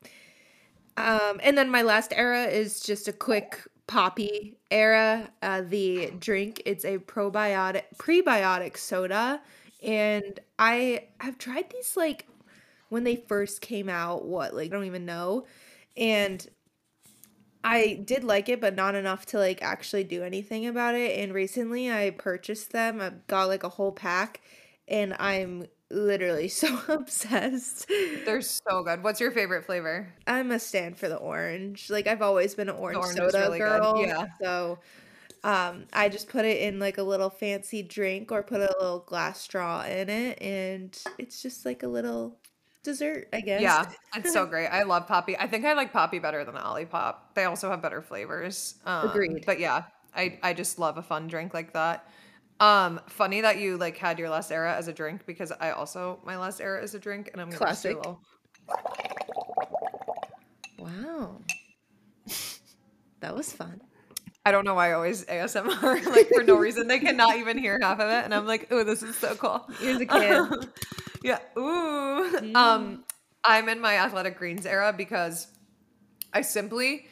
[0.96, 5.30] Um, and then my last era is just a quick Poppi era.
[5.42, 9.40] Uh, the drink it's a probiotic prebiotic soda,
[9.82, 12.26] and I have tried these like
[12.90, 14.24] when they first came out.
[14.24, 15.46] What like I don't even know,
[15.96, 16.46] and
[17.64, 21.18] I did like it, but not enough to like actually do anything about it.
[21.18, 23.00] And recently I purchased them.
[23.00, 24.40] I got like a whole pack
[24.86, 27.88] and I'm literally so obsessed.
[28.24, 29.02] They're so good.
[29.02, 30.08] What's your favorite flavor?
[30.26, 31.90] I'm a stand for the orange.
[31.90, 34.04] Like I've always been an orange, orange soda really good, girl.
[34.04, 34.26] yeah.
[34.40, 34.78] So
[35.44, 39.00] um I just put it in like a little fancy drink or put a little
[39.06, 42.36] glass straw in it and it's just like a little
[42.82, 43.60] dessert, I guess.
[43.60, 43.84] Yeah,
[44.16, 44.68] it's so great.
[44.68, 45.36] I love Poppi.
[45.38, 47.16] I think I like Poppi better than Olipop.
[47.34, 48.76] They also have better flavors.
[48.84, 49.44] Um, Agreed.
[49.46, 52.08] But yeah, I I just love a fun drink like that.
[52.60, 56.18] Um, funny that you like had your last era as a drink because I also
[56.24, 57.96] my last era is a drink and I'm gonna just do a Classic.
[57.96, 58.20] little-
[60.78, 61.40] Wow.
[63.20, 63.80] That was fun.
[64.46, 66.86] I don't know why I always ASMR like for no reason.
[66.86, 69.68] They cannot even hear half of it, and I'm like, oh, this is so cool.
[69.80, 70.68] Here's a kid.
[71.24, 71.38] yeah.
[71.58, 72.52] Ooh.
[72.54, 73.02] Um,
[73.42, 75.48] I'm in my athletic greens era because
[76.32, 77.08] I simply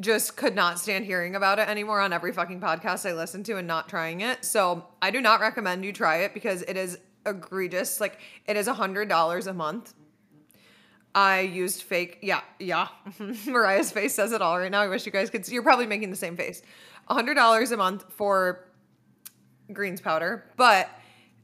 [0.00, 3.56] just could not stand hearing about it anymore on every fucking podcast I listen to
[3.56, 4.44] and not trying it.
[4.44, 8.00] So I do not recommend you try it because it is egregious.
[8.00, 9.94] Like it is a hundred dollars a month.
[11.14, 12.88] I used fake, yeah, yeah.
[13.46, 14.82] Mariah's face says it all right now.
[14.82, 15.54] I wish you guys could see.
[15.54, 16.60] You're probably making the same face.
[17.08, 18.68] A hundred dollars a month for
[19.72, 20.90] greens powder, but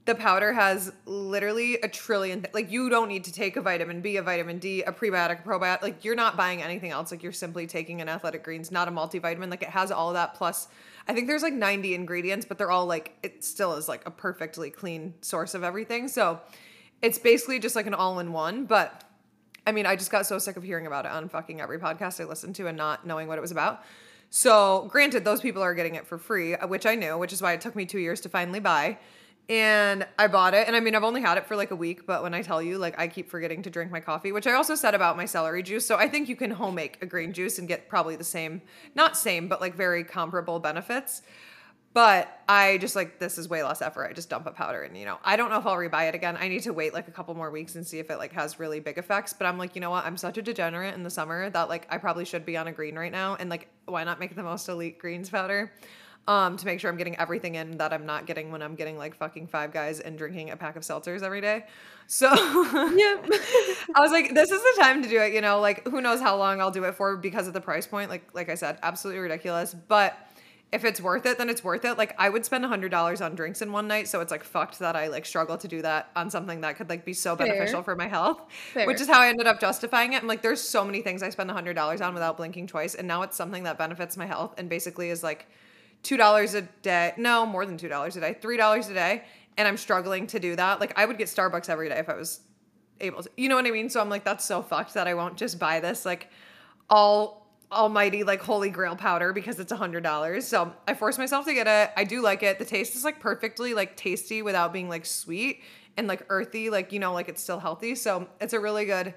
[0.05, 2.43] the powder has literally a trillion.
[2.43, 5.45] Th- like you don't need to take a vitamin B, a vitamin D, a prebiotic,
[5.45, 5.83] a probiotic.
[5.83, 7.12] Like you're not buying anything else.
[7.12, 9.49] Like you're simply taking an athletic greens, not a multivitamin.
[9.51, 10.69] Like it has all that plus.
[11.07, 14.11] I think there's like 90 ingredients, but they're all like it still is like a
[14.11, 16.09] perfectly clean source of everything.
[16.09, 16.41] So
[17.01, 18.65] it's basically just like an all-in-one.
[18.65, 19.05] But
[19.67, 22.21] I mean, I just got so sick of hearing about it on fucking every podcast
[22.21, 23.85] I listened to and not knowing what it was about.
[24.31, 27.43] So, granted, those people are getting it for free, uh, which I knew, which is
[27.43, 28.99] why it took me two years to finally buy.
[29.48, 30.66] And I bought it.
[30.66, 32.62] And I mean, I've only had it for like a week, but when I tell
[32.62, 35.24] you, like, I keep forgetting to drink my coffee, which I also said about my
[35.24, 35.85] celery juice.
[35.85, 38.62] So, I think you can home make a green juice and get probably the same,
[38.94, 41.22] not same, but like very comparable benefits.
[41.94, 44.09] But I just like this is way less effort.
[44.09, 46.14] I just dump a powder and you know, I don't know if I'll rebuy it
[46.14, 46.38] again.
[46.40, 48.59] I need to wait like a couple more weeks and see if it like has
[48.59, 49.35] really big effects.
[49.35, 50.07] But I'm like, you know what?
[50.07, 52.72] I'm such a degenerate in the summer that like I probably should be on a
[52.72, 53.37] green right now.
[53.38, 55.70] And like, why not make the most elite greens powder?
[56.29, 58.97] Um, to make sure I'm getting everything in that I'm not getting when I'm getting
[58.97, 61.65] like fucking five guys and drinking a pack of seltzers every day.
[62.07, 62.37] So yeah,
[63.97, 66.21] I was like, this is the time to do it, you know, like who knows
[66.21, 68.09] how long I'll do it for because of the price point.
[68.09, 69.75] Like like I said, absolutely ridiculous.
[69.75, 70.17] But
[70.73, 71.99] if it's worth it, then it's worth it.
[71.99, 74.43] Like I would spend a hundred dollars on drinks in one night, so it's like
[74.43, 77.37] fucked that I like struggle to do that on something that could like be so
[77.37, 77.49] Fair.
[77.49, 78.41] beneficial for my health.
[78.73, 78.87] Fair.
[78.87, 80.23] Which is how I ended up justifying it.
[80.23, 82.95] I'm like, there's so many things I spend a hundred dollars on without blinking twice,
[82.95, 85.47] and now it's something that benefits my health and basically is like
[86.03, 87.15] two dollars a day.
[87.17, 89.25] No, more than two dollars a day, three dollars a day,
[89.57, 90.81] and I'm struggling to do that.
[90.81, 92.41] Like I would get Starbucks every day if I was
[93.01, 93.31] able to.
[93.37, 93.91] You know what I mean?
[93.91, 96.29] So I'm like, that's so fucked that I won't just buy this like
[96.91, 100.47] all almighty like holy grail powder because it's a hundred dollars.
[100.47, 101.91] So I forced myself to get it.
[101.97, 102.59] I do like it.
[102.59, 105.62] The taste is like perfectly like tasty without being like sweet
[105.97, 107.95] and like earthy, like you know, like it's still healthy.
[107.95, 109.15] So it's a really good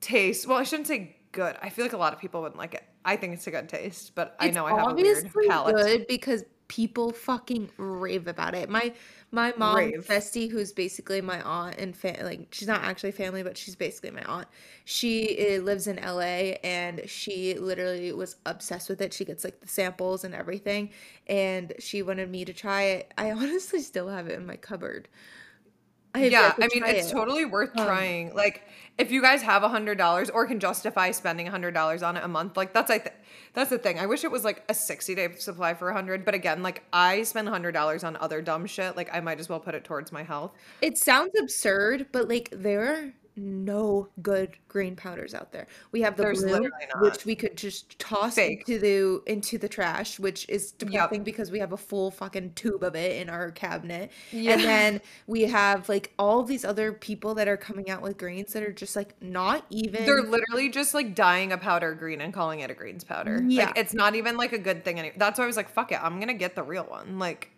[0.00, 0.46] taste.
[0.46, 1.56] Well, I shouldn't say good.
[1.60, 2.84] I feel like a lot of people wouldn't like it.
[3.04, 5.76] I think it's a good taste, but I know I have a weird obviously palate.
[5.76, 8.70] good because people fucking rave about it.
[8.70, 8.94] My
[9.30, 10.06] my mom Rave.
[10.08, 14.10] bestie, who's basically my aunt and fa- like she's not actually family, but she's basically
[14.10, 14.48] my aunt.
[14.84, 19.12] She uh, lives in LA and she literally was obsessed with it.
[19.12, 20.90] She gets like the samples and everything,
[21.26, 23.12] and she wanted me to try it.
[23.18, 25.08] I honestly still have it in my cupboard.
[26.14, 27.12] I Yeah, I mean it's it.
[27.12, 28.34] totally worth Um, trying.
[28.34, 28.62] Like
[28.98, 32.16] if you guys have a hundred dollars or can justify spending a hundred dollars on
[32.16, 33.14] it a month, like that's I th-
[33.54, 33.98] that's the thing.
[33.98, 36.82] I wish it was like a sixty day supply for a hundred, but again, like
[36.92, 38.96] I spend a hundred dollars on other dumb shit.
[38.96, 40.52] Like I might as well put it towards my health.
[40.82, 45.66] It sounds absurd, but like there no good green powders out there.
[45.90, 48.64] We have the There's blue, which we could just toss Fake.
[48.68, 50.90] into the into the trash, which is Yep.
[50.90, 54.10] depressing because we have a full fucking tube of it in our cabinet.
[54.30, 54.52] Yeah.
[54.52, 58.52] And then we have like all these other people that are coming out with greens
[58.52, 62.32] that are just like not even They're literally just like dyeing a powder green and
[62.34, 63.38] calling it a greens powder.
[63.40, 63.66] Mm, yeah.
[63.66, 65.16] Like it's not even like a good thing anymore.
[65.18, 67.18] That's why I was like, fuck it, I'm gonna get the real one.
[67.18, 67.50] Like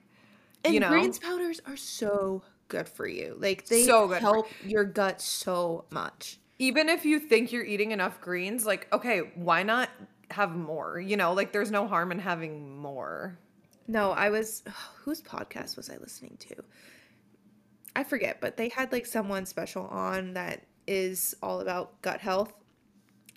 [0.64, 0.88] and you know.
[0.88, 3.36] greens powders are so good for you.
[3.38, 6.38] Like they So good for help your gut so much.
[6.58, 9.88] even if you think you're eating enough greens, like, okay, why not
[10.30, 10.98] have more?
[11.00, 13.38] You know, like there's no harm in having more.
[13.86, 14.62] No, I was
[15.04, 16.56] whose podcast was I listening to?
[17.96, 22.52] I forget, but they had like someone special on that is all about gut health.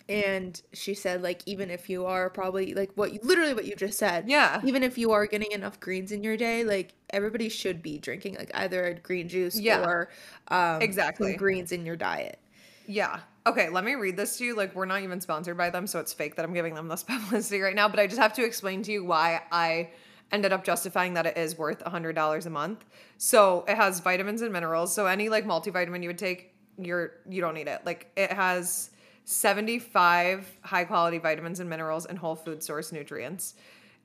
[0.08, 3.76] And she said like even if you are probably like what you literally what you
[3.76, 4.28] just said.
[4.28, 4.60] Yeah.
[4.64, 8.36] Even if you are getting enough greens in your day, like everybody should be drinking
[8.36, 9.84] like either a green juice Yeah.
[9.84, 10.08] or
[10.48, 11.34] um Exactly.
[11.36, 12.38] greens in your diet.
[12.86, 13.20] Yeah.
[13.46, 14.54] Okay, let me read this to you.
[14.56, 17.02] Like, we're not even sponsored by them, so it's fake that I'm giving them this
[17.08, 17.88] publicity right now.
[17.88, 19.90] But I just have to explain to you why I
[20.32, 22.84] ended up justifying that it is worth $100 a month.
[23.16, 24.94] So it has vitamins and minerals.
[24.94, 27.80] So any like multivitamin you would take, you're you don't need it.
[27.86, 28.90] Like it has
[29.28, 33.56] 75 high quality vitamins and minerals and whole food source nutrients.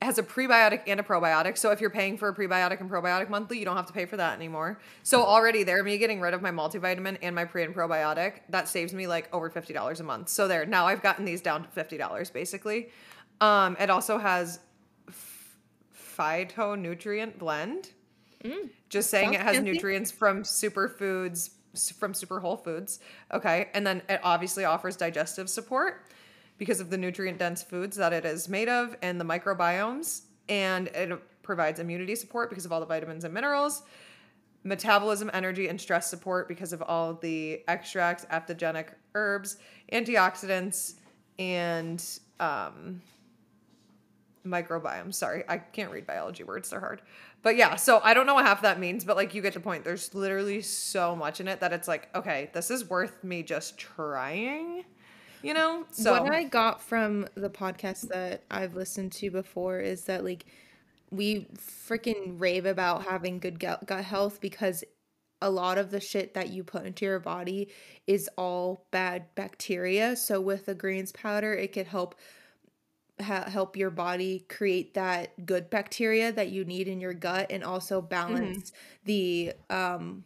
[0.02, 1.56] It has a prebiotic and a probiotic.
[1.56, 4.04] So if you're paying for a prebiotic and probiotic monthly, you don't have to pay
[4.04, 4.78] for that anymore.
[5.02, 8.68] So already there, me getting rid of my multivitamin and my pre and probiotic, that
[8.68, 10.28] saves me like over $50 a month.
[10.28, 12.90] So there, now I've gotten these down to $50 basically.
[13.40, 14.60] Um, it also has
[15.08, 15.56] f-
[16.18, 17.92] phytonutrient blend.
[18.90, 19.72] Just saying it has fancy.
[19.72, 21.48] nutrients from superfoods,
[21.98, 23.00] from super whole foods.
[23.32, 23.68] Okay.
[23.74, 26.06] And then it obviously offers digestive support
[26.58, 30.22] because of the nutrient dense foods that it is made of and the microbiomes.
[30.48, 31.10] And it
[31.42, 33.82] provides immunity support because of all the vitamins and minerals,
[34.64, 39.58] metabolism, energy, and stress support because of all the extracts, adaptogenic herbs,
[39.92, 40.94] antioxidants,
[41.38, 42.02] and
[42.40, 43.00] um,
[44.46, 45.12] microbiome.
[45.12, 47.02] Sorry, I can't read biology words, they're hard.
[47.42, 49.60] But yeah, so I don't know what half that means, but like you get the
[49.60, 49.84] point.
[49.84, 53.76] There's literally so much in it that it's like, okay, this is worth me just
[53.78, 54.84] trying,
[55.42, 55.84] you know?
[55.90, 60.46] So what I got from the podcast that I've listened to before is that like
[61.10, 64.84] we freaking rave about having good gut health because
[65.42, 67.68] a lot of the shit that you put into your body
[68.06, 70.16] is all bad bacteria.
[70.16, 72.14] So with the greens powder, it could help
[73.20, 77.62] ha- help your body create that good bacteria that you need in your gut and
[77.62, 78.72] also balance
[79.04, 80.24] the um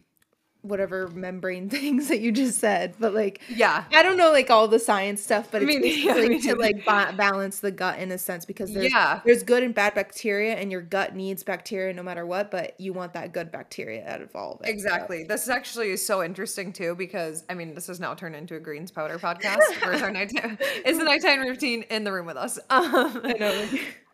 [0.69, 2.95] whatever membrane things that you just said.
[2.99, 3.83] But like yeah.
[3.91, 5.97] I don't know like all the science stuff, but I it's
[6.45, 9.19] yeah, to like ba- balance the gut in a sense because there's Yeah.
[9.25, 12.93] there's good and bad bacteria, and your gut needs bacteria no matter what, but you
[12.93, 14.67] want that good bacteria out of all of it.
[14.67, 15.23] so- Exactly.
[15.25, 18.59] This is actually so interesting too because I mean this has now turned into a
[18.59, 19.59] greens powder podcast.
[19.83, 20.57] Where's our nighttime?
[20.85, 22.57] Is the nighttime routine in the room with us?
[22.69, 23.67] Um, I know.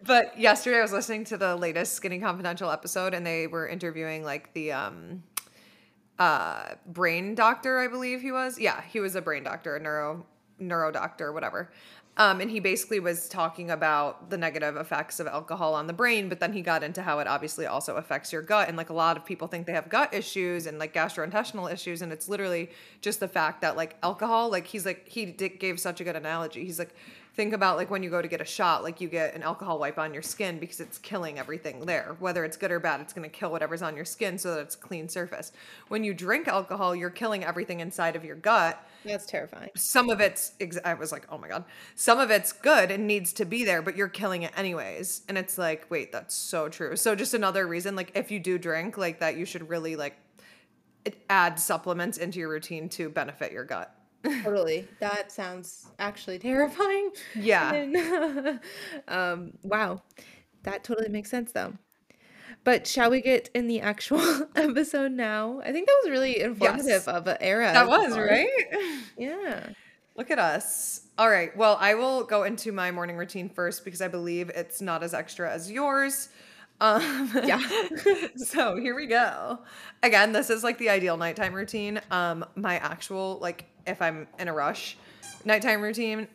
[0.03, 4.23] But yesterday I was listening to the latest Skinny Confidential episode and they were interviewing
[4.23, 5.23] like the um
[6.19, 8.59] uh brain doctor, I believe he was.
[8.59, 10.25] Yeah, he was a brain doctor, a neuro
[10.59, 11.71] neuro doctor, whatever.
[12.17, 16.29] Um, and he basically was talking about the negative effects of alcohol on the brain,
[16.29, 18.69] but then he got into how it obviously also affects your gut.
[18.69, 22.01] And like a lot of people think they have gut issues and like gastrointestinal issues,
[22.01, 22.69] and it's literally
[23.01, 26.63] just the fact that like alcohol, like he's like he gave such a good analogy.
[26.63, 26.95] He's like,
[27.35, 29.77] think about like when you go to get a shot, like you get an alcohol
[29.77, 32.15] wipe on your skin because it's killing everything there.
[32.19, 34.61] Whether it's good or bad, it's going to kill whatever's on your skin so that
[34.61, 35.51] it's a clean surface.
[35.89, 38.81] When you drink alcohol, you're killing everything inside of your gut.
[39.03, 39.69] That's terrifying.
[39.75, 41.65] Some of it's, ex- I was like, oh my God.
[41.95, 45.23] Some of it's good and needs to be there, but you're killing it anyways.
[45.27, 46.95] And it's like, wait, that's so true.
[46.95, 50.15] So just another reason, like if you do drink, like that, you should really like
[51.29, 53.93] add supplements into your routine to benefit your gut.
[54.43, 54.87] Totally.
[54.99, 57.11] That sounds actually terrifying.
[57.35, 57.71] Yeah.
[57.73, 58.59] And,
[59.07, 60.01] um, wow.
[60.63, 61.73] That totally makes sense though.
[62.63, 64.19] But shall we get in the actual
[64.55, 65.61] episode now?
[65.63, 67.07] I think that was really informative Yes.
[67.07, 67.71] of an era.
[67.71, 68.49] That was, right?
[69.17, 69.67] Yeah.
[70.17, 71.01] Look at us.
[71.17, 71.55] All right.
[71.55, 75.13] Well, I will go into my morning routine first because I believe it's not as
[75.13, 76.29] extra as yours.
[76.81, 77.61] Um, Yeah.
[78.35, 79.59] so here we go.
[80.03, 82.01] Again, this is like the ideal nighttime routine.
[82.11, 84.97] Um, my actual like if I'm in a rush,
[85.43, 86.27] nighttime routine.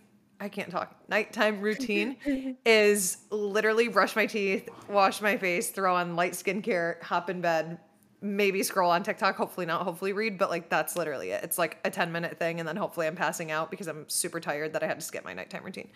[0.42, 0.96] I can't talk.
[1.09, 2.16] Nighttime routine
[2.64, 7.79] is literally brush my teeth, wash my face, throw on light skincare, hop in bed,
[8.22, 11.44] maybe scroll on TikTok, hopefully not, hopefully read, but like that's literally it.
[11.44, 14.40] It's like a 10 minute thing and then hopefully I'm passing out because I'm super
[14.40, 15.90] tired that I had to skip my nighttime routine.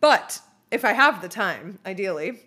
[0.00, 2.40] But if I have the time, ideally,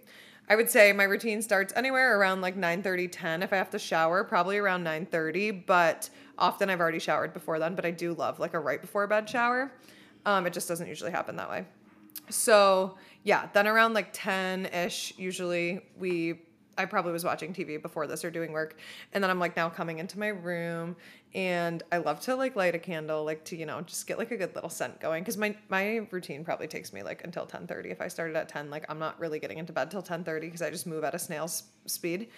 [0.49, 3.43] I would say my routine starts anywhere around like 9 30, 10.
[3.43, 5.51] If I have to shower, probably around 9 30.
[5.51, 7.75] but often I've already showered before then.
[7.75, 9.71] But I do love like a right before bed shower.
[10.25, 11.65] Um, it just doesn't usually happen that way.
[12.29, 16.41] So yeah, then around like 10 ish, usually we,
[16.77, 18.77] I probably was watching TV before this or doing work.
[19.13, 20.95] And then I'm like now coming into my room
[21.37, 24.31] and I love to like light a candle, like to, you know, just get like
[24.31, 25.23] a good little scent going.
[25.23, 27.91] Cause my, my routine probably takes me like until ten thirty.
[27.91, 30.47] If I started at 10, like I'm not really getting into bed till ten thirty
[30.47, 32.29] because I just move at a snail's speed.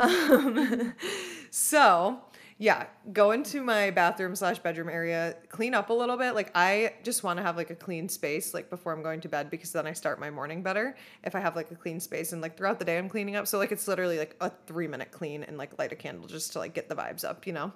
[0.00, 0.92] Um,
[1.52, 2.20] so
[2.58, 6.34] yeah, go into my bathroom slash bedroom area, clean up a little bit.
[6.34, 9.28] Like I just want to have like a clean space like before I'm going to
[9.28, 12.32] bed because then I start my morning better if I have like a clean space
[12.32, 13.46] and like throughout the day I'm cleaning up.
[13.46, 16.54] So like it's literally like a three minute clean and like light a candle just
[16.54, 17.72] to like get the vibes up, you know.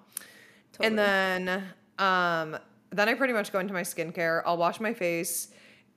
[0.80, 1.64] And then
[1.98, 2.58] um
[2.90, 4.42] then I pretty much go into my skincare.
[4.44, 5.48] I'll wash my face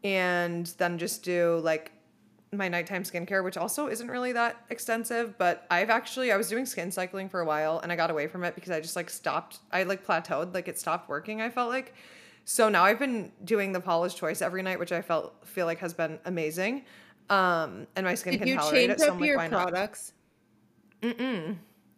[0.04, 1.92] and then just do like
[2.52, 6.66] my nighttime skincare, which also isn't really that extensive, but I've actually I was doing
[6.66, 9.10] skin cycling for a while and I got away from it because I just like
[9.10, 9.60] stopped.
[9.72, 11.94] I like plateaued, like it stopped working, I felt like.
[12.46, 15.80] So now I've been doing the Paula's Choice every night, which I felt feel like
[15.80, 16.86] has been amazing.
[17.30, 19.38] Um and my skin Did can you tolerate change it, so up I'm like, your
[19.38, 19.68] why not?
[19.68, 20.14] products?
[21.02, 21.58] Mm-mm.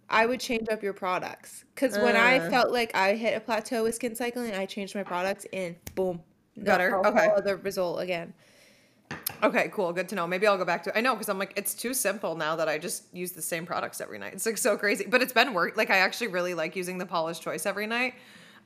[0.10, 2.50] I would change up your products because when I Uh.
[2.50, 6.22] felt like I hit a plateau with skin cycling, I changed my products and boom,
[6.56, 6.90] Better?
[6.90, 7.28] a whole Okay.
[7.36, 8.34] other result again.
[9.44, 9.94] Okay, cool.
[9.94, 10.26] Good to know.
[10.26, 12.68] Maybe I'll go back to I know because I'm like, it's too simple now that
[12.68, 14.34] I just use the same products every night.
[14.34, 15.06] It's like so crazy.
[15.08, 15.78] But it's been work.
[15.78, 18.16] Like I actually really like using the Paula's Choice every night.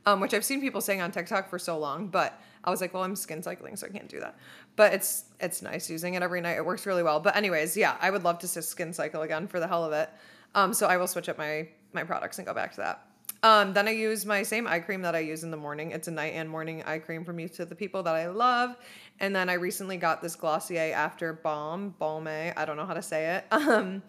[0.06, 2.92] Um, which I've seen people saying on TikTok for so long, but I was like,
[2.92, 4.36] well, I'm skin cycling, so I can't do that.
[4.76, 6.58] But it's it's nice using it every night.
[6.58, 7.20] It works really well.
[7.20, 9.94] But anyways, yeah, I would love to just skin cycle again for the hell of
[9.94, 10.10] it.
[10.56, 13.06] Um, so I will switch up my my products and go back to that.
[13.44, 15.92] Um, then I use my same eye cream that I use in the morning.
[15.92, 18.76] It's a night and morning eye cream from Youth to the People that I love.
[19.20, 23.02] And then I recently got this Glossier After Balm, Balme, I don't know how to
[23.02, 23.46] say it.
[23.52, 24.04] Um,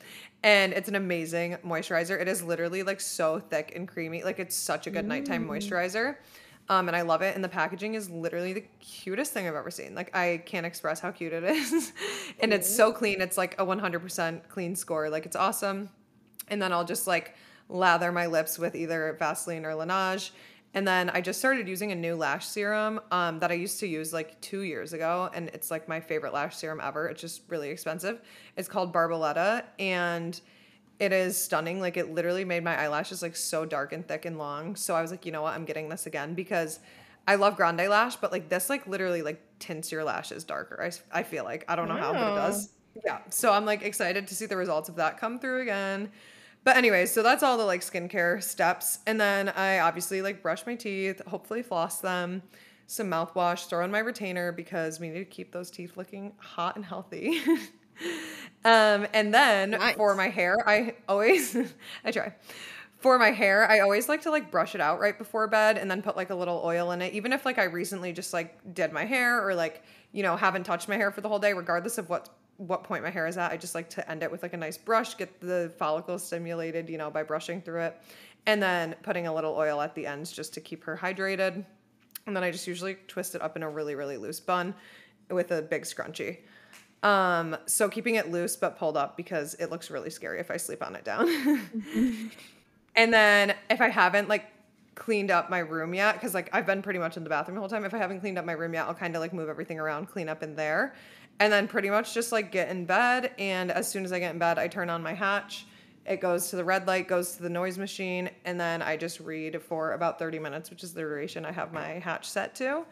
[0.44, 2.20] and it's an amazing moisturizer.
[2.20, 4.24] It is literally like so thick and creamy.
[4.24, 6.16] Like it's such a good nighttime moisturizer.
[6.68, 7.36] Um, and I love it.
[7.36, 9.94] And the packaging is literally the cutest thing I've ever seen.
[9.94, 11.92] Like I can't express how cute it is.
[12.40, 13.20] and it's so clean.
[13.20, 15.08] It's like a 100% clean score.
[15.10, 15.90] Like it's awesome.
[16.48, 17.36] And then I'll just like
[17.68, 20.30] lather my lips with either Vaseline or Laneige.
[20.74, 23.86] And then I just started using a new lash serum um, that I used to
[23.86, 25.28] use like two years ago.
[25.34, 27.08] And it's like my favorite lash serum ever.
[27.08, 28.22] It's just really expensive.
[28.56, 29.64] It's called Borboleta.
[29.78, 30.40] And
[30.98, 31.80] it is stunning.
[31.80, 34.76] Like it literally made my eyelashes like so dark and thick and long.
[34.76, 35.54] So I was like, you know what?
[35.54, 36.80] I'm getting this again because
[37.26, 40.82] I love Grande Lash, but like this like literally like tints your lashes darker.
[40.82, 42.70] I, I feel like I don't know how, but it does.
[43.04, 43.18] Yeah.
[43.30, 46.10] So I'm like excited to see the results of that come through again.
[46.64, 49.00] But anyways, so that's all the like skincare steps.
[49.06, 52.42] And then I obviously like brush my teeth, hopefully floss them,
[52.86, 56.76] some mouthwash, throw in my retainer because we need to keep those teeth looking hot
[56.76, 57.40] and healthy.
[58.64, 59.96] um, and then Nice.
[59.96, 61.56] for my hair, I always
[62.04, 62.32] I try.
[62.98, 65.90] For my hair, I always like to like brush it out right before bed and
[65.90, 67.12] then put like a little oil in it.
[67.14, 70.62] Even if like I recently just like did my hair or like, you know, haven't
[70.62, 73.36] touched my hair for the whole day, regardless of what what point my hair is
[73.36, 76.24] at, I just like to end it with like a nice brush, get the follicles
[76.24, 78.00] stimulated, you know, by brushing through it.
[78.46, 81.64] And then putting a little oil at the ends just to keep her hydrated.
[82.26, 84.74] And then I just usually twist it up in a really, really loose bun
[85.30, 86.38] with a big scrunchie.
[87.02, 90.56] Um, so keeping it loose but pulled up because it looks really scary if I
[90.56, 91.28] sleep on it down.
[92.96, 94.46] and then if I haven't like
[94.94, 97.60] cleaned up my room yet because like I've been pretty much in the bathroom the
[97.60, 97.84] whole time.
[97.84, 100.06] If I haven't cleaned up my room yet, I'll kind of like move everything around,
[100.06, 100.94] clean up in there,
[101.40, 103.32] and then pretty much just like get in bed.
[103.38, 105.66] And as soon as I get in bed, I turn on my hatch.
[106.04, 109.20] It goes to the red light, goes to the noise machine, and then I just
[109.20, 112.84] read for about 30 minutes, which is the duration I have my hatch set to.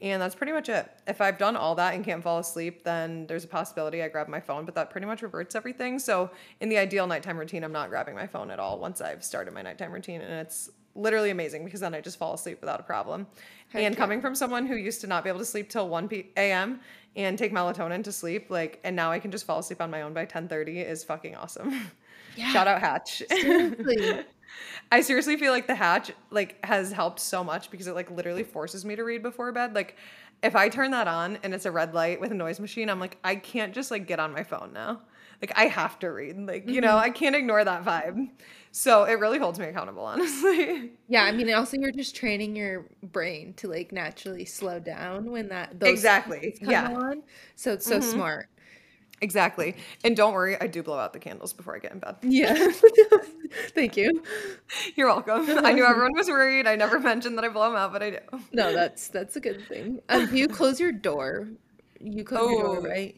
[0.00, 0.88] And that's pretty much it.
[1.08, 4.28] If I've done all that and can't fall asleep, then there's a possibility I grab
[4.28, 5.98] my phone, but that pretty much reverts everything.
[5.98, 6.30] So,
[6.60, 9.52] in the ideal nighttime routine, I'm not grabbing my phone at all once I've started
[9.54, 10.20] my nighttime routine.
[10.20, 13.26] And it's literally amazing because then I just fall asleep without a problem.
[13.68, 13.98] Heck and yeah.
[13.98, 16.80] coming from someone who used to not be able to sleep till 1 p- a.m.
[17.16, 20.02] and take melatonin to sleep, like, and now I can just fall asleep on my
[20.02, 21.90] own by 10:30 is fucking awesome.
[22.36, 22.52] Yeah.
[22.52, 23.22] Shout out Hatch.
[23.28, 24.24] Seriously.
[24.92, 28.44] I seriously feel like the Hatch like has helped so much because it like literally
[28.44, 29.74] forces me to read before bed.
[29.74, 29.96] Like
[30.42, 33.00] if I turn that on and it's a red light with a noise machine, I'm
[33.00, 35.00] like I can't just like get on my phone now.
[35.42, 36.38] Like I have to read.
[36.38, 36.86] Like, you mm-hmm.
[36.86, 38.28] know, I can't ignore that vibe.
[38.78, 40.92] So it really holds me accountable, honestly.
[41.08, 45.48] Yeah, I mean, also you're just training your brain to like naturally slow down when
[45.48, 46.94] that those exactly yeah.
[46.94, 47.24] on.
[47.56, 48.08] So it's so mm-hmm.
[48.08, 48.48] smart.
[49.20, 49.74] Exactly.
[50.04, 52.18] And don't worry, I do blow out the candles before I get in bed.
[52.22, 52.54] Yeah.
[53.74, 54.22] Thank you.
[54.94, 55.58] You're welcome.
[55.66, 56.68] I knew everyone was worried.
[56.68, 58.18] I never mentioned that I blow them out, but I do.
[58.52, 60.00] No, that's that's a good thing.
[60.08, 61.48] Um, you close your door.
[61.98, 63.16] You close oh, your door, oh, right?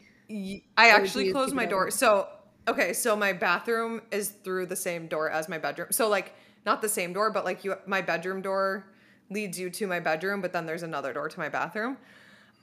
[0.75, 1.91] I actually close my door.
[1.91, 2.29] So,
[2.67, 5.87] okay, so my bathroom is through the same door as my bedroom.
[5.91, 6.33] So like
[6.65, 8.85] not the same door, but like you my bedroom door
[9.29, 11.97] leads you to my bedroom, but then there's another door to my bathroom.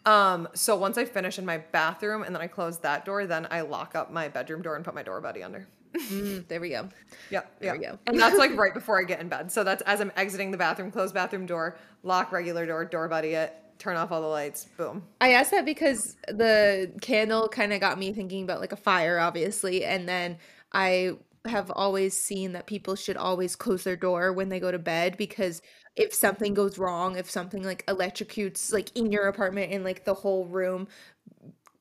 [0.07, 3.46] Um, so once I finish in my bathroom and then I close that door, then
[3.51, 5.66] I lock up my bedroom door and put my door buddy under.
[5.94, 6.88] mm, there we go.
[7.30, 7.61] Yep.
[7.61, 7.99] There we go.
[8.07, 9.51] And that's like right before I get in bed.
[9.51, 13.30] So that's as I'm exiting the bathroom, close bathroom door, lock regular door, door buddy
[13.30, 15.05] it, turn off all the lights, boom.
[15.20, 19.18] I asked that because the candle kind of got me thinking about like a fire,
[19.18, 19.85] obviously.
[19.85, 20.39] And then
[20.72, 21.12] I
[21.45, 25.16] have always seen that people should always close their door when they go to bed
[25.16, 25.62] because
[25.97, 30.14] if something goes wrong, if something like electrocutes like in your apartment and like the
[30.14, 30.89] whole room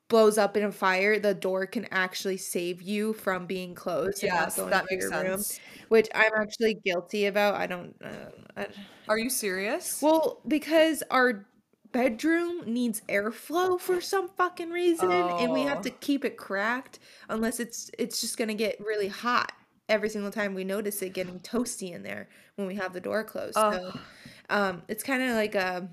[0.08, 4.22] blows up in a fire, the door can actually save you from being closed.
[4.22, 5.28] Yes, that makes sense.
[5.28, 5.42] Room,
[5.88, 7.54] which I'm actually guilty about.
[7.54, 7.94] I don't.
[8.02, 8.66] Uh, I,
[9.06, 10.00] Are you serious?
[10.02, 11.46] Well, because our
[11.92, 15.38] bedroom needs airflow for some fucking reason, oh.
[15.38, 15.96] and we have to oh.
[16.00, 19.52] keep it cracked unless it's it's just gonna get really hot
[19.88, 23.24] every single time we notice it getting toasty in there when we have the door
[23.24, 23.54] closed.
[23.54, 23.98] So
[24.50, 25.88] um, it's kind of like a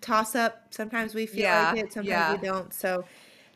[0.00, 0.66] toss up.
[0.70, 2.32] Sometimes we feel yeah, like it, sometimes yeah.
[2.34, 2.72] we don't.
[2.72, 3.04] So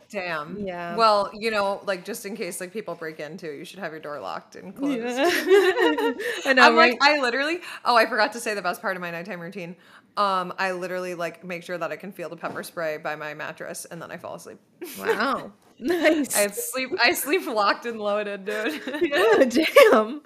[0.09, 0.59] Damn.
[0.65, 0.97] Yeah.
[0.97, 4.01] Well, you know, like just in case like people break into, you should have your
[4.01, 4.97] door locked and closed.
[4.97, 5.25] Yeah.
[6.47, 6.93] I know, I'm right?
[6.93, 7.61] like, I literally.
[7.85, 9.77] Oh, I forgot to say the best part of my nighttime routine.
[10.17, 13.35] Um, I literally like make sure that I can feel the pepper spray by my
[13.35, 14.59] mattress, and then I fall asleep.
[14.99, 15.53] Wow.
[15.79, 16.35] Nice.
[16.35, 16.89] I sleep.
[17.03, 18.81] I sleep locked and loaded, dude.
[19.03, 20.23] yeah, damn.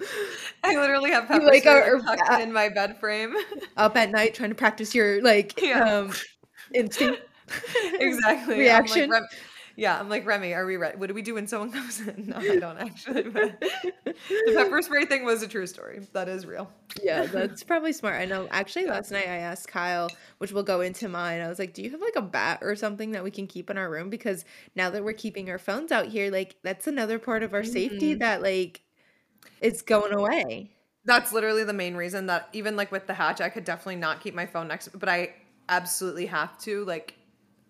[0.63, 3.35] I literally have pepper like spray are, tucked uh, in my bed frame.
[3.75, 5.83] Up at night, trying to practice your like yeah.
[5.83, 6.13] um
[6.73, 7.23] instinct.
[7.95, 8.59] exactly.
[8.59, 9.09] Reaction.
[9.09, 9.23] Like,
[9.81, 10.53] yeah, I'm like Remy.
[10.53, 10.95] Are we ready?
[10.95, 12.27] What do we do when someone comes in?
[12.27, 13.23] No, I don't actually.
[13.23, 16.05] But the pepper spray thing was a true story.
[16.13, 16.69] That is real.
[17.01, 18.21] Yeah, that's probably smart.
[18.21, 18.47] I know.
[18.51, 21.41] Actually, last night I asked Kyle, which will go into mine.
[21.41, 23.71] I was like, "Do you have like a bat or something that we can keep
[23.71, 24.11] in our room?
[24.11, 27.63] Because now that we're keeping our phones out here, like that's another part of our
[27.63, 27.71] mm-hmm.
[27.71, 28.81] safety that like
[29.61, 30.69] it's going away."
[31.05, 34.21] That's literally the main reason that even like with the hatch, I could definitely not
[34.21, 35.33] keep my phone next, but I
[35.69, 37.15] absolutely have to like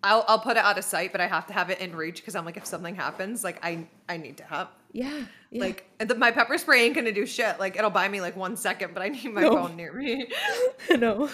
[0.04, 2.16] I'll I'll put it out of sight, but I have to have it in reach
[2.16, 4.68] because I'm like, if something happens, like I I need to have.
[4.92, 5.24] Yeah.
[5.50, 5.60] yeah.
[5.60, 7.58] Like the, my pepper spray ain't gonna do shit.
[7.58, 9.56] Like it'll buy me like one second, but I need my no.
[9.56, 10.26] phone near me.
[10.90, 11.30] no.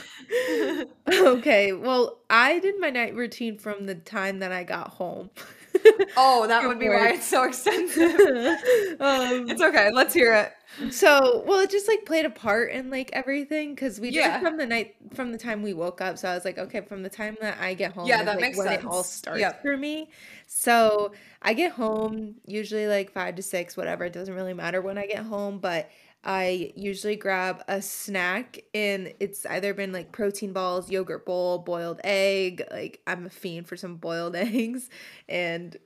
[1.12, 1.72] okay.
[1.72, 5.30] Well, I did my night routine from the time that I got home.
[6.16, 8.20] oh, that would be why it's so extensive.
[9.00, 9.90] um, it's okay.
[9.92, 10.52] Let's hear it
[10.90, 14.38] so well it just like played a part in like everything because we yeah.
[14.38, 16.80] did from the night from the time we woke up so i was like okay
[16.80, 19.02] from the time that i get home yeah that like makes when sense it all
[19.02, 19.60] starts yep.
[19.60, 20.08] for me
[20.46, 21.10] so
[21.42, 25.06] i get home usually like five to six whatever it doesn't really matter when i
[25.06, 25.90] get home but
[26.24, 32.00] i usually grab a snack and it's either been like protein balls yogurt bowl boiled
[32.04, 34.90] egg like i'm a fiend for some boiled eggs
[35.28, 35.76] and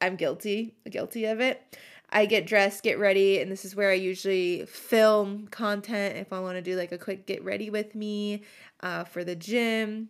[0.00, 1.76] i'm guilty guilty of it
[2.10, 6.40] I get dressed, get ready, and this is where I usually film content if I
[6.40, 8.44] want to do like a quick get ready with me
[8.80, 10.08] uh, for the gym.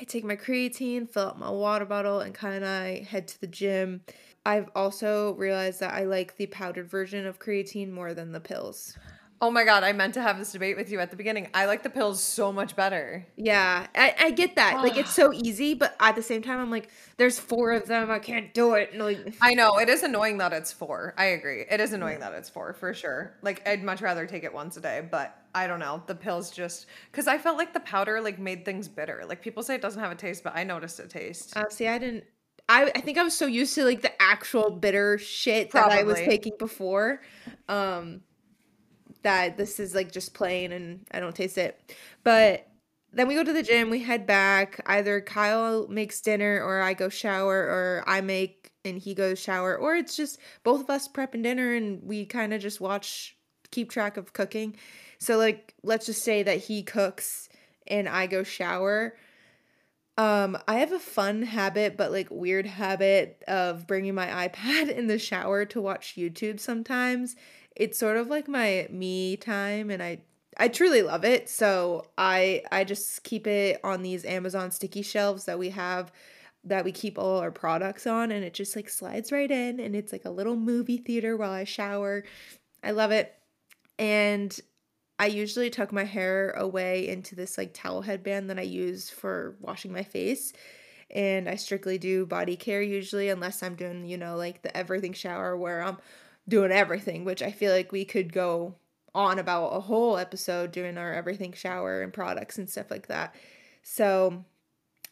[0.00, 3.46] I take my creatine, fill up my water bottle, and kind of head to the
[3.48, 4.02] gym.
[4.46, 8.96] I've also realized that I like the powdered version of creatine more than the pills.
[9.42, 11.48] Oh my god, I meant to have this debate with you at the beginning.
[11.52, 13.26] I like the pills so much better.
[13.36, 14.76] Yeah, I, I get that.
[14.76, 18.08] like it's so easy, but at the same time, I'm like, there's four of them.
[18.08, 18.90] I can't do it.
[18.92, 21.12] And, like, I know it is annoying that it's four.
[21.18, 21.64] I agree.
[21.68, 23.36] It is annoying that it's four for sure.
[23.42, 26.04] Like I'd much rather take it once a day, but I don't know.
[26.06, 29.24] The pills just because I felt like the powder like made things bitter.
[29.28, 31.56] Like people say it doesn't have a taste, but I noticed a taste.
[31.56, 32.24] uh, see, I didn't.
[32.68, 36.04] I, I think I was so used to like the actual bitter shit that I
[36.04, 37.20] was taking before,
[37.68, 38.20] um,
[39.22, 41.94] that this is like just plain and I don't taste it.
[42.24, 42.66] But
[43.12, 44.80] then we go to the gym, we head back.
[44.86, 49.76] Either Kyle makes dinner or I go shower or I make and he goes shower
[49.76, 53.36] or it's just both of us prepping dinner and we kind of just watch
[53.70, 54.76] keep track of cooking.
[55.18, 57.48] So like let's just say that he cooks
[57.86, 59.14] and I go shower.
[60.16, 65.06] Um I have a fun habit but like weird habit of bringing my iPad in
[65.06, 67.36] the shower to watch YouTube sometimes.
[67.76, 70.20] It's sort of like my me time and I
[70.58, 71.48] I truly love it.
[71.48, 76.12] So I I just keep it on these Amazon sticky shelves that we have
[76.64, 79.96] that we keep all our products on and it just like slides right in and
[79.96, 82.24] it's like a little movie theater while I shower.
[82.84, 83.34] I love it.
[83.98, 84.56] And
[85.18, 89.56] I usually tuck my hair away into this like towel headband that I use for
[89.60, 90.52] washing my face.
[91.10, 95.12] And I strictly do body care usually, unless I'm doing, you know, like the everything
[95.12, 95.98] shower where I'm
[96.48, 98.74] doing everything, which I feel like we could go
[99.14, 103.34] on about a whole episode doing our everything shower and products and stuff like that.
[103.82, 104.44] So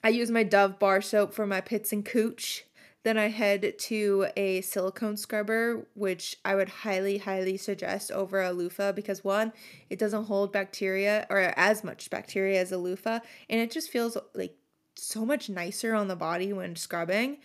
[0.02, 2.64] I use my Dove bar soap for my pits and cooch.
[3.02, 8.52] Then I head to a silicone scrubber, which I would highly, highly suggest over a
[8.52, 9.52] loofah because one,
[9.88, 14.18] it doesn't hold bacteria or as much bacteria as a loofah, and it just feels
[14.34, 14.54] like
[14.96, 17.38] so much nicer on the body when scrubbing.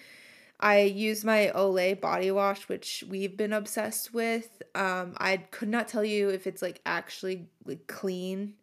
[0.60, 4.62] I use my Olay body wash, which we've been obsessed with.
[4.74, 8.54] Um, I could not tell you if it's like actually like clean,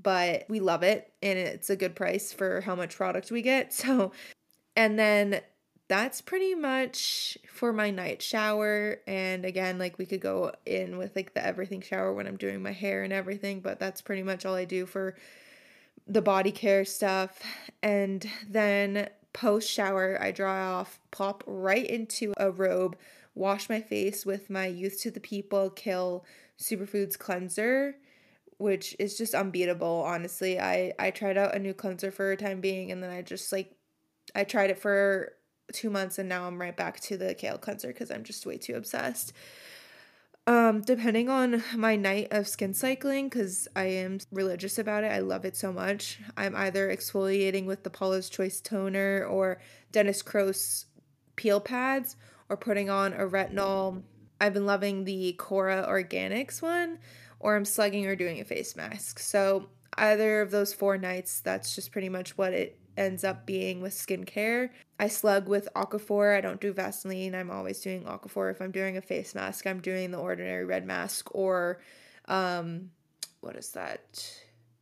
[0.00, 3.72] but we love it and it's a good price for how much product we get.
[3.80, 4.12] So,
[4.76, 5.40] and then
[5.88, 8.98] that's pretty much for my night shower.
[9.08, 12.62] And again, like we could go in with like the everything shower when I'm doing
[12.62, 15.16] my hair and everything, but that's pretty much all I do for
[16.06, 17.42] the body care stuff.
[17.82, 22.96] And then post shower, I dry off, pop right into a robe,
[23.34, 26.24] wash my face with my Youth to the People Kale
[26.58, 27.96] Superfoods cleanser,
[28.58, 30.60] which is just unbeatable, honestly.
[30.60, 33.52] I I tried out a new cleanser for a time being and then I just
[33.52, 33.76] like
[34.34, 35.32] I tried it for
[35.72, 38.58] 2 months and now I'm right back to the kale cleanser cuz I'm just way
[38.58, 39.32] too obsessed.
[40.46, 45.20] Um, depending on my night of skin cycling, because I am religious about it, I
[45.20, 46.18] love it so much.
[46.36, 49.60] I'm either exfoliating with the Paula's Choice toner or
[49.92, 50.86] Dennis Gross
[51.36, 52.16] peel pads
[52.48, 54.02] or putting on a retinol.
[54.40, 56.98] I've been loving the Kora Organics one,
[57.38, 59.18] or I'm slugging or doing a face mask.
[59.18, 63.80] So, either of those four nights, that's just pretty much what it ends up being
[63.80, 64.70] with skincare.
[64.98, 66.36] I slug with Aquaphor.
[66.36, 67.34] I don't do Vaseline.
[67.34, 68.50] I'm always doing Aquaphor.
[68.50, 71.80] If I'm doing a face mask, I'm doing the ordinary red mask or
[72.26, 72.90] um
[73.40, 74.34] what is that?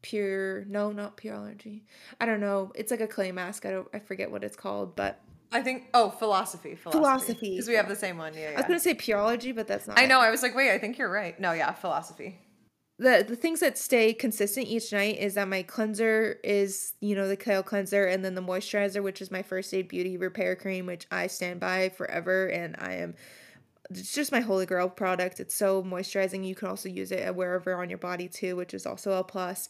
[0.02, 1.82] Pure no, not Pureology.
[2.20, 2.72] I don't know.
[2.74, 3.66] It's like a clay mask.
[3.66, 7.74] I don't I forget what it's called, but I think oh philosophy philosophy because we
[7.74, 8.34] have the same one.
[8.34, 10.09] Yeah, yeah, I was gonna say pureology, but that's not I it.
[10.09, 10.20] know.
[10.20, 11.38] I was like, wait, I think you're right.
[11.40, 12.38] No, yeah, philosophy.
[12.99, 17.28] The the things that stay consistent each night is that my cleanser is you know
[17.28, 20.86] the kale cleanser and then the moisturizer which is my first aid beauty repair cream
[20.86, 22.49] which i stand by forever.
[22.49, 23.14] And i am
[23.90, 25.40] it's just my holy grail product.
[25.40, 26.46] It's so moisturizing.
[26.46, 29.68] You can also use it wherever on your body too which is also a plus.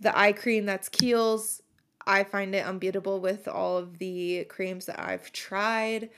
[0.00, 1.62] The eye cream that's kiehl's.
[2.06, 6.08] I find it unbeatable with all of the creams that i've tried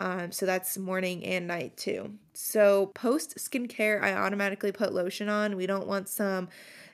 [0.00, 2.18] um, so that's morning and night too.
[2.34, 5.56] So post skincare, I automatically put lotion on.
[5.56, 6.48] We don't want some,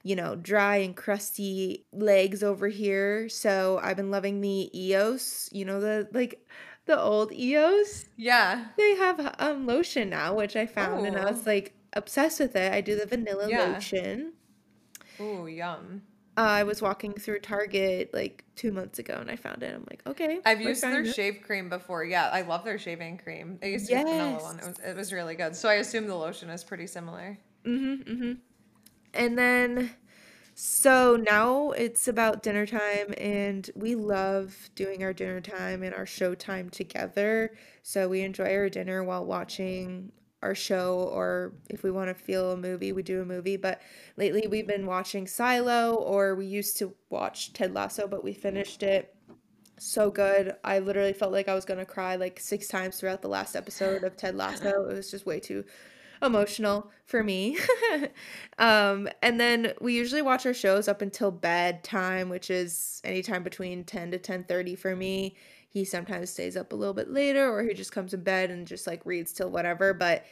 [0.04, 3.28] you know, dry and crusty legs over here.
[3.30, 6.46] So I've been loving the EOS, you know, the like
[6.86, 8.06] the old EOS.
[8.16, 8.72] Yeah.
[8.78, 12.72] They have um lotion now, which I found and I was like obsessed with it.
[12.72, 13.52] I do the vanilla Yeah.
[13.54, 14.34] lotion.
[15.20, 16.06] Ooh, yum.
[16.36, 19.74] Uh, I was walking through Target like two months ago and I found it.
[19.74, 20.40] I'm like, okay.
[20.44, 21.14] I've used their it.
[21.14, 22.04] shave cream before.
[22.04, 23.58] Yeah, I love their shaving cream.
[23.62, 24.58] I used to use vanilla one.
[24.58, 25.56] It was, it was really good.
[25.56, 27.38] So I assume the lotion is pretty similar.
[27.64, 28.12] Mm-hmm.
[28.12, 28.32] Mm-hmm.
[29.14, 29.90] And then
[30.58, 36.06] so now it's about dinner time and we love doing our dinner time and our
[36.06, 37.54] show time together.
[37.82, 40.12] So we enjoy our dinner while watching
[40.42, 43.56] our show or if we want to feel a movie, we do a movie.
[43.56, 43.80] But
[44.16, 48.82] lately we've been watching Silo or we used to watch Ted Lasso, but we finished
[48.82, 49.14] it.
[49.78, 50.56] So good.
[50.64, 54.04] I literally felt like I was gonna cry like six times throughout the last episode
[54.04, 54.88] of Ted Lasso.
[54.88, 55.64] It was just way too
[56.22, 57.58] emotional for me.
[58.58, 63.84] um, and then we usually watch our shows up until bedtime, which is anytime between
[63.84, 65.36] 10 to 10:30 for me.
[65.68, 68.66] He sometimes stays up a little bit later or he just comes in bed and
[68.66, 70.24] just like reads till whatever, but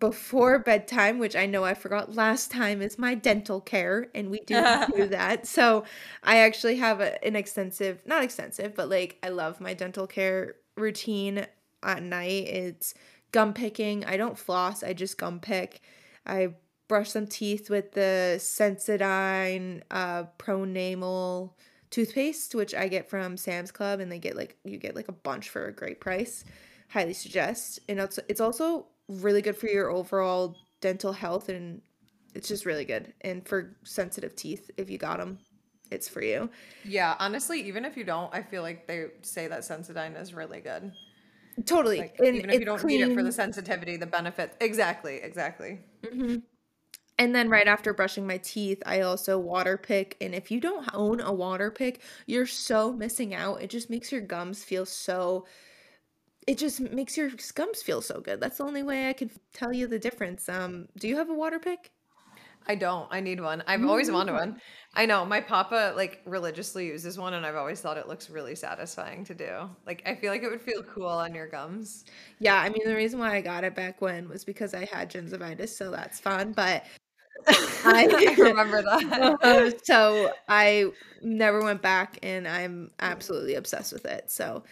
[0.00, 4.40] before bedtime, which I know I forgot last time, is my dental care, and we
[4.40, 4.60] do
[4.96, 5.46] do that.
[5.46, 5.84] So
[6.24, 10.56] I actually have a, an extensive, not extensive, but like I love my dental care
[10.76, 11.46] routine
[11.82, 12.48] at night.
[12.48, 12.94] It's
[13.32, 14.04] gum picking.
[14.04, 15.80] I don't floss, I just gum pick.
[16.26, 16.54] I
[16.88, 21.52] brush some teeth with the Sensodyne uh, Pronamel
[21.90, 25.12] toothpaste, which I get from Sam's Club, and they get like you get like a
[25.12, 26.44] bunch for a great price.
[26.88, 27.80] Highly suggest.
[27.88, 31.82] And it's it's also really good for your overall dental health and
[32.34, 33.12] it's just really good.
[33.22, 35.38] And for sensitive teeth, if you got them,
[35.90, 36.48] it's for you.
[36.84, 40.60] Yeah, honestly, even if you don't, I feel like they say that Sensodyne is really
[40.60, 40.92] good.
[41.66, 41.98] Totally.
[41.98, 43.00] Like, even if you don't clean.
[43.00, 44.54] need it for the sensitivity, the benefit.
[44.60, 45.80] Exactly, exactly.
[46.02, 46.36] Mm-hmm.
[47.20, 50.16] And then right after brushing my teeth, I also water pick.
[50.22, 53.60] And if you don't own a water pick, you're so missing out.
[53.60, 55.44] It just makes your gums feel so
[56.46, 58.40] it just makes your gums feel so good.
[58.40, 60.48] That's the only way I can tell you the difference.
[60.48, 61.90] Um, do you have a water pick?
[62.66, 63.06] I don't.
[63.10, 63.62] I need one.
[63.66, 64.58] I've always wanted one.
[64.94, 68.54] I know my papa like religiously uses one, and I've always thought it looks really
[68.54, 69.68] satisfying to do.
[69.86, 72.06] Like I feel like it would feel cool on your gums.
[72.38, 75.10] Yeah, I mean the reason why I got it back when was because I had
[75.10, 76.52] gingivitis, so that's fun.
[76.52, 76.84] But
[77.48, 79.38] I, I remember that.
[79.42, 80.90] Uh, so I
[81.22, 84.30] never went back, and I'm absolutely obsessed with it.
[84.30, 84.62] So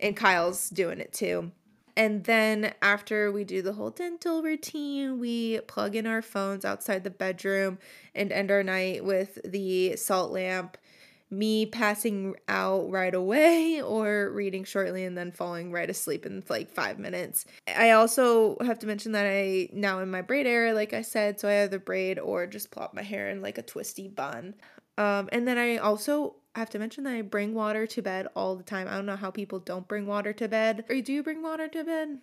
[0.00, 1.52] and Kyle's doing it too.
[1.96, 7.02] And then after we do the whole dental routine, we plug in our phones outside
[7.02, 7.78] the bedroom
[8.14, 10.78] and end our night with the salt lamp,
[11.30, 16.70] me passing out right away or reading shortly and then falling right asleep in like
[16.70, 17.44] five minutes.
[17.66, 21.38] I also have to mention that I now in my braid era, like I said,
[21.38, 24.54] so I either braid or just plop my hair in like a twisty bun.
[24.96, 28.56] Um, and then I also have to mention that I bring water to bed all
[28.56, 28.88] the time.
[28.88, 30.84] I don't know how people don't bring water to bed.
[30.88, 32.18] Or do you bring water to bed?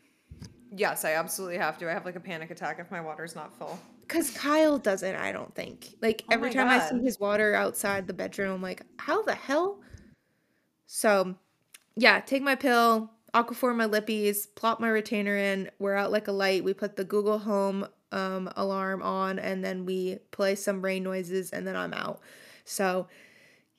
[0.76, 1.89] Yes, I absolutely have to.
[1.89, 3.80] I have like a panic attack if my water's not full.
[4.08, 5.95] Cause Kyle doesn't, I don't think.
[6.01, 6.82] Like oh every time God.
[6.82, 9.80] I see his water outside the bedroom, I'm like, how the hell?
[10.86, 11.36] So
[11.95, 16.32] yeah, take my pill, aquaphor my lippies, plop my retainer in, we're out like a
[16.32, 16.64] light.
[16.64, 21.51] We put the Google Home um, alarm on and then we play some rain noises
[21.51, 22.22] and then I'm out.
[22.64, 23.08] So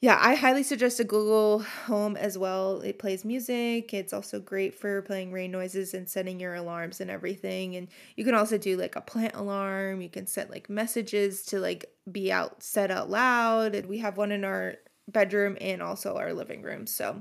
[0.06, 2.80] yeah, I highly suggest a Google Home as well.
[2.80, 3.92] It plays music.
[3.92, 7.74] It's also great for playing rain noises and setting your alarms and everything.
[7.74, 10.00] And you can also do like a plant alarm.
[10.00, 13.74] You can set like messages to like be out said out loud.
[13.74, 14.76] And we have one in our
[15.08, 16.86] bedroom and also our living room.
[16.86, 17.20] So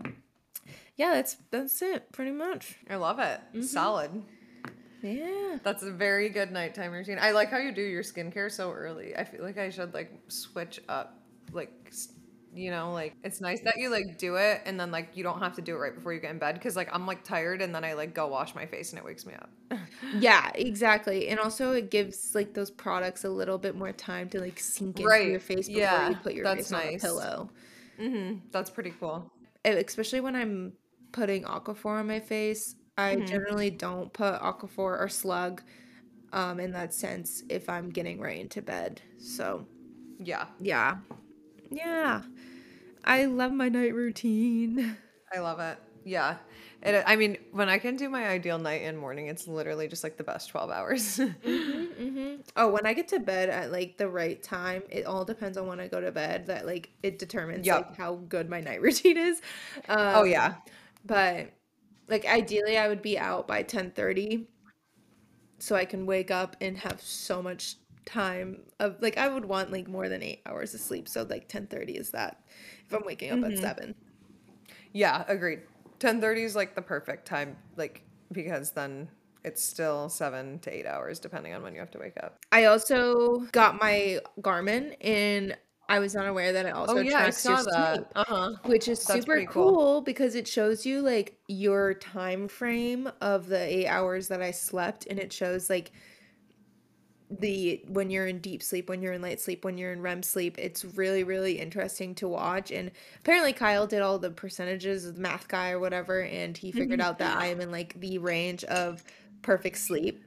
[0.95, 2.75] yeah, that's that's it pretty much.
[2.87, 3.39] I love it.
[3.47, 3.61] Mm-hmm.
[3.63, 4.11] Solid.
[5.01, 5.57] Yeah.
[5.63, 7.17] That's a very good nighttime routine.
[7.19, 9.15] I like how you do your skincare so early.
[9.15, 11.19] I feel like I should like switch up
[11.51, 11.91] like
[12.55, 15.39] you know like it's nice that you like do it and then like you don't
[15.39, 17.61] have to do it right before you get in bed because like i'm like tired
[17.61, 19.49] and then i like go wash my face and it wakes me up
[20.19, 24.39] yeah exactly and also it gives like those products a little bit more time to
[24.39, 25.27] like sink into right.
[25.27, 26.87] your face before yeah, you put your face nice.
[26.87, 27.49] on a pillow
[27.99, 28.37] mm-hmm.
[28.51, 29.29] that's pretty cool
[29.65, 30.71] especially when i'm
[31.11, 33.25] putting aquaphor on my face i mm-hmm.
[33.25, 35.61] generally don't put aquaphor or slug
[36.31, 39.65] um in that sense if i'm getting right into bed so
[40.19, 40.95] yeah yeah
[41.69, 42.21] yeah
[43.05, 44.97] I love my night routine.
[45.33, 45.77] I love it.
[46.03, 46.37] Yeah.
[46.81, 50.03] It, I mean, when I can do my ideal night and morning, it's literally just
[50.03, 51.03] like the best 12 hours.
[51.17, 52.41] mm-hmm, mm-hmm.
[52.55, 55.67] Oh, when I get to bed at like the right time, it all depends on
[55.67, 57.75] when I go to bed that like it determines yep.
[57.75, 59.41] like how good my night routine is.
[59.87, 60.55] Um, oh, yeah.
[61.05, 61.51] But
[62.07, 64.47] like ideally, I would be out by 10 30
[65.57, 67.75] so I can wake up and have so much
[68.05, 71.07] time of like I would want like more than eight hours of sleep.
[71.07, 72.41] So like 10 30 is that
[72.85, 73.53] if I'm waking up mm-hmm.
[73.53, 73.95] at seven.
[74.95, 75.59] Yeah, agreed.
[75.99, 78.01] Ten thirty is like the perfect time, like
[78.31, 79.09] because then
[79.43, 82.39] it's still seven to eight hours depending on when you have to wake up.
[82.53, 85.57] I also got my Garmin and
[85.89, 88.53] I was not aware that it also oh, yeah, tracks your sleep, uh-huh.
[88.63, 89.75] which is That's super cool.
[89.75, 94.51] cool because it shows you like your time frame of the eight hours that I
[94.51, 95.91] slept, and it shows like
[97.39, 100.23] the when you're in deep sleep, when you're in light sleep, when you're in REM
[100.23, 100.57] sleep.
[100.57, 102.71] It's really really interesting to watch.
[102.71, 106.71] And apparently Kyle did all the percentages of the math guy or whatever, and he
[106.71, 109.03] figured out that I am in like the range of
[109.41, 110.23] perfect sleep.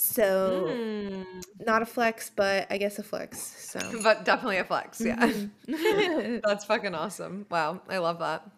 [0.00, 1.26] So mm.
[1.66, 3.40] not a flex, but I guess a flex.
[3.40, 5.00] So but definitely a flex.
[5.00, 6.38] Yeah, mm-hmm.
[6.44, 7.46] that's fucking awesome.
[7.50, 8.48] Wow, I love that.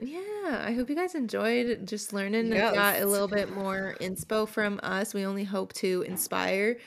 [0.00, 4.46] Yeah, I hope you guys enjoyed just learning and got a little bit more inspo
[4.48, 5.14] from us.
[5.14, 6.78] We only hope to inspire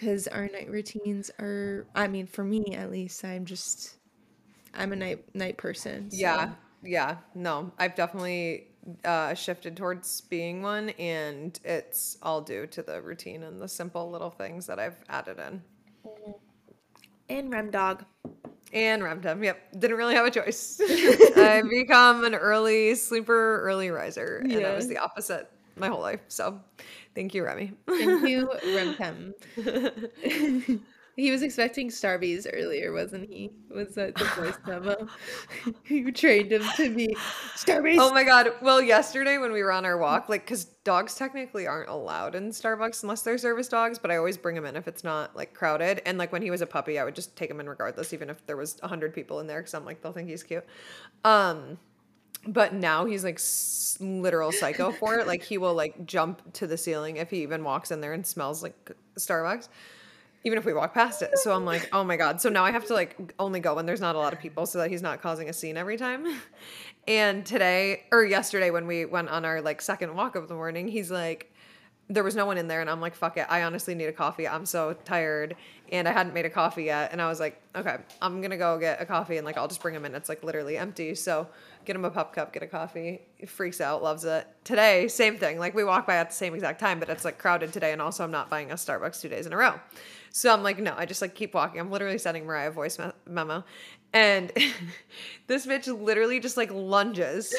[0.00, 3.96] because our night routines are, I mean, for me at least, I'm just,
[4.72, 6.08] I'm a night night person.
[6.10, 6.46] Yeah.
[6.46, 7.16] So Yeah.
[7.34, 8.68] No, I've definitely
[9.04, 14.10] uh, shifted towards being one, and it's all due to the routine and the simple
[14.10, 15.62] little things that I've added in.
[17.28, 18.04] and Rem Dog.
[18.72, 19.60] And Remtem, yep.
[19.76, 20.80] Didn't really have a choice.
[21.36, 26.20] I've become an early sleeper, early riser, and I was the opposite my whole life.
[26.28, 26.60] So
[27.14, 27.72] thank you, Remy.
[27.86, 29.32] Thank you, Remtem.
[31.16, 33.50] he was expecting Starbies earlier, wasn't he?
[33.70, 35.06] Was that the voice memo?
[35.86, 37.16] you trained him to be
[37.56, 37.96] Starbies.
[37.98, 38.52] Oh my god.
[38.62, 42.50] Well, yesterday when we were on our walk, like, because dogs technically aren't allowed in
[42.50, 45.52] Starbucks unless they're service dogs, but I always bring him in if it's not like
[45.52, 46.00] crowded.
[46.06, 48.30] And like when he was a puppy, I would just take him in regardless, even
[48.30, 50.64] if there was a hundred people in there, because I'm like, they'll think he's cute.
[51.24, 51.78] Um,
[52.46, 55.26] but now he's like s- literal psycho for it.
[55.26, 58.26] Like he will like jump to the ceiling if he even walks in there and
[58.26, 59.68] smells like Starbucks.
[60.42, 61.36] Even if we walk past it.
[61.38, 62.40] So I'm like, oh my God.
[62.40, 64.64] So now I have to like only go when there's not a lot of people
[64.64, 66.26] so that he's not causing a scene every time.
[67.08, 70.86] And today or yesterday when we went on our like second walk of the morning,
[70.86, 71.49] he's like,
[72.10, 73.46] there was no one in there and I'm like, fuck it.
[73.48, 74.46] I honestly need a coffee.
[74.48, 75.54] I'm so tired
[75.92, 77.12] and I hadn't made a coffee yet.
[77.12, 79.80] And I was like, okay, I'm gonna go get a coffee and like I'll just
[79.80, 80.16] bring him in.
[80.16, 81.14] It's like literally empty.
[81.14, 81.46] So
[81.84, 83.20] get him a pup cup, get a coffee.
[83.36, 84.44] He freaks out, loves it.
[84.64, 85.60] Today, same thing.
[85.60, 87.92] Like we walk by at the same exact time, but it's like crowded today.
[87.92, 89.78] And also I'm not buying a Starbucks two days in a row.
[90.32, 91.80] So I'm like, no, I just like keep walking.
[91.80, 93.64] I'm literally sending Mariah a voice me- memo.
[94.12, 94.50] And
[95.46, 97.54] this bitch literally just like lunges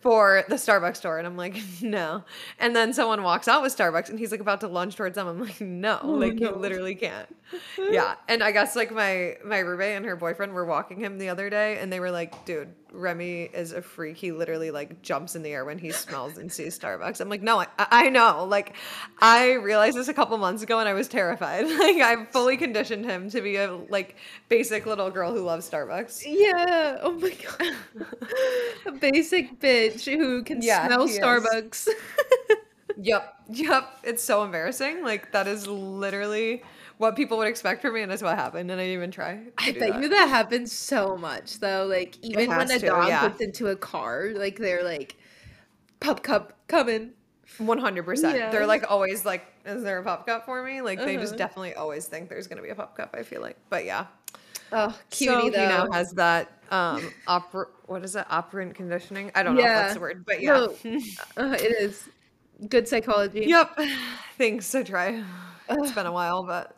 [0.00, 1.18] for the Starbucks store.
[1.18, 2.24] And I'm like, no.
[2.58, 5.26] And then someone walks out with Starbucks and he's like about to lunge towards them.
[5.28, 7.28] I'm like, no, oh, like you literally can't.
[7.90, 8.14] Yeah.
[8.28, 11.50] And I guess like my my roommate and her boyfriend were walking him the other
[11.50, 14.16] day and they were like, dude, Remy is a freak.
[14.16, 17.20] He literally like jumps in the air when he smells and sees Starbucks.
[17.20, 18.44] I'm like, no, I, I know.
[18.44, 18.74] Like
[19.20, 21.66] I realized this a couple months ago and I was terrified.
[21.80, 24.16] Like I fully conditioned him to be a like
[24.48, 26.22] basic little girl who loves Starbucks.
[26.26, 26.98] Yeah.
[27.02, 27.74] Oh my god.
[28.86, 31.08] A basic bitch who can Yeah, smell.
[31.08, 31.88] Starbucks.
[32.96, 33.34] Yep.
[33.50, 33.88] Yep.
[34.04, 35.02] It's so embarrassing.
[35.02, 36.62] Like that is literally
[37.00, 38.70] what people would expect from me and that's what happened.
[38.70, 39.40] And I didn't even try.
[39.56, 40.02] I bet that.
[40.02, 41.86] you that happens so much though.
[41.86, 43.26] Like even when a to, dog yeah.
[43.26, 45.16] gets into a car, like they're like,
[46.00, 47.12] "Pup cup coming."
[47.58, 48.36] One hundred percent.
[48.36, 48.50] Yeah.
[48.50, 50.82] They're like always like, is there a pup cup for me?
[50.82, 51.38] Like they just Uh-huh.
[51.38, 53.14] definitely always think there's gonna be a pup cup.
[53.18, 54.06] I feel like, but yeah.
[54.72, 59.32] Oh, cutie so he now has that um oper- what is it operant conditioning?
[59.34, 60.66] I don't know if that's the word, but yeah.
[60.84, 60.98] No,
[61.38, 62.08] uh, it is
[62.68, 63.46] good psychology.
[63.46, 63.76] yep.
[64.38, 64.74] Thanks.
[64.74, 65.24] I try.
[65.70, 66.76] It's been a while, but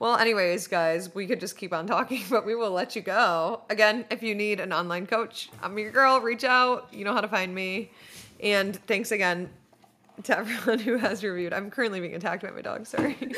[0.00, 3.60] well, anyways, guys, we could just keep on talking, but we will let you go.
[3.70, 6.20] Again, if you need an online coach, I'm your girl.
[6.20, 6.88] Reach out.
[6.92, 7.92] You know how to find me.
[8.40, 9.50] And thanks again
[10.24, 11.52] to everyone who has reviewed.
[11.52, 12.86] I'm currently being attacked by my dog.
[12.86, 13.16] Sorry.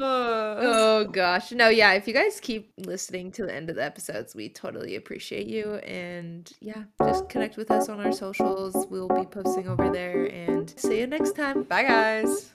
[0.00, 1.52] Oh gosh.
[1.52, 4.96] No, yeah, if you guys keep listening to the end of the episodes, we totally
[4.96, 5.74] appreciate you.
[5.74, 8.88] And yeah, just connect with us on our socials.
[8.90, 11.62] We'll be posting over there and see you next time.
[11.62, 12.52] bye, guys.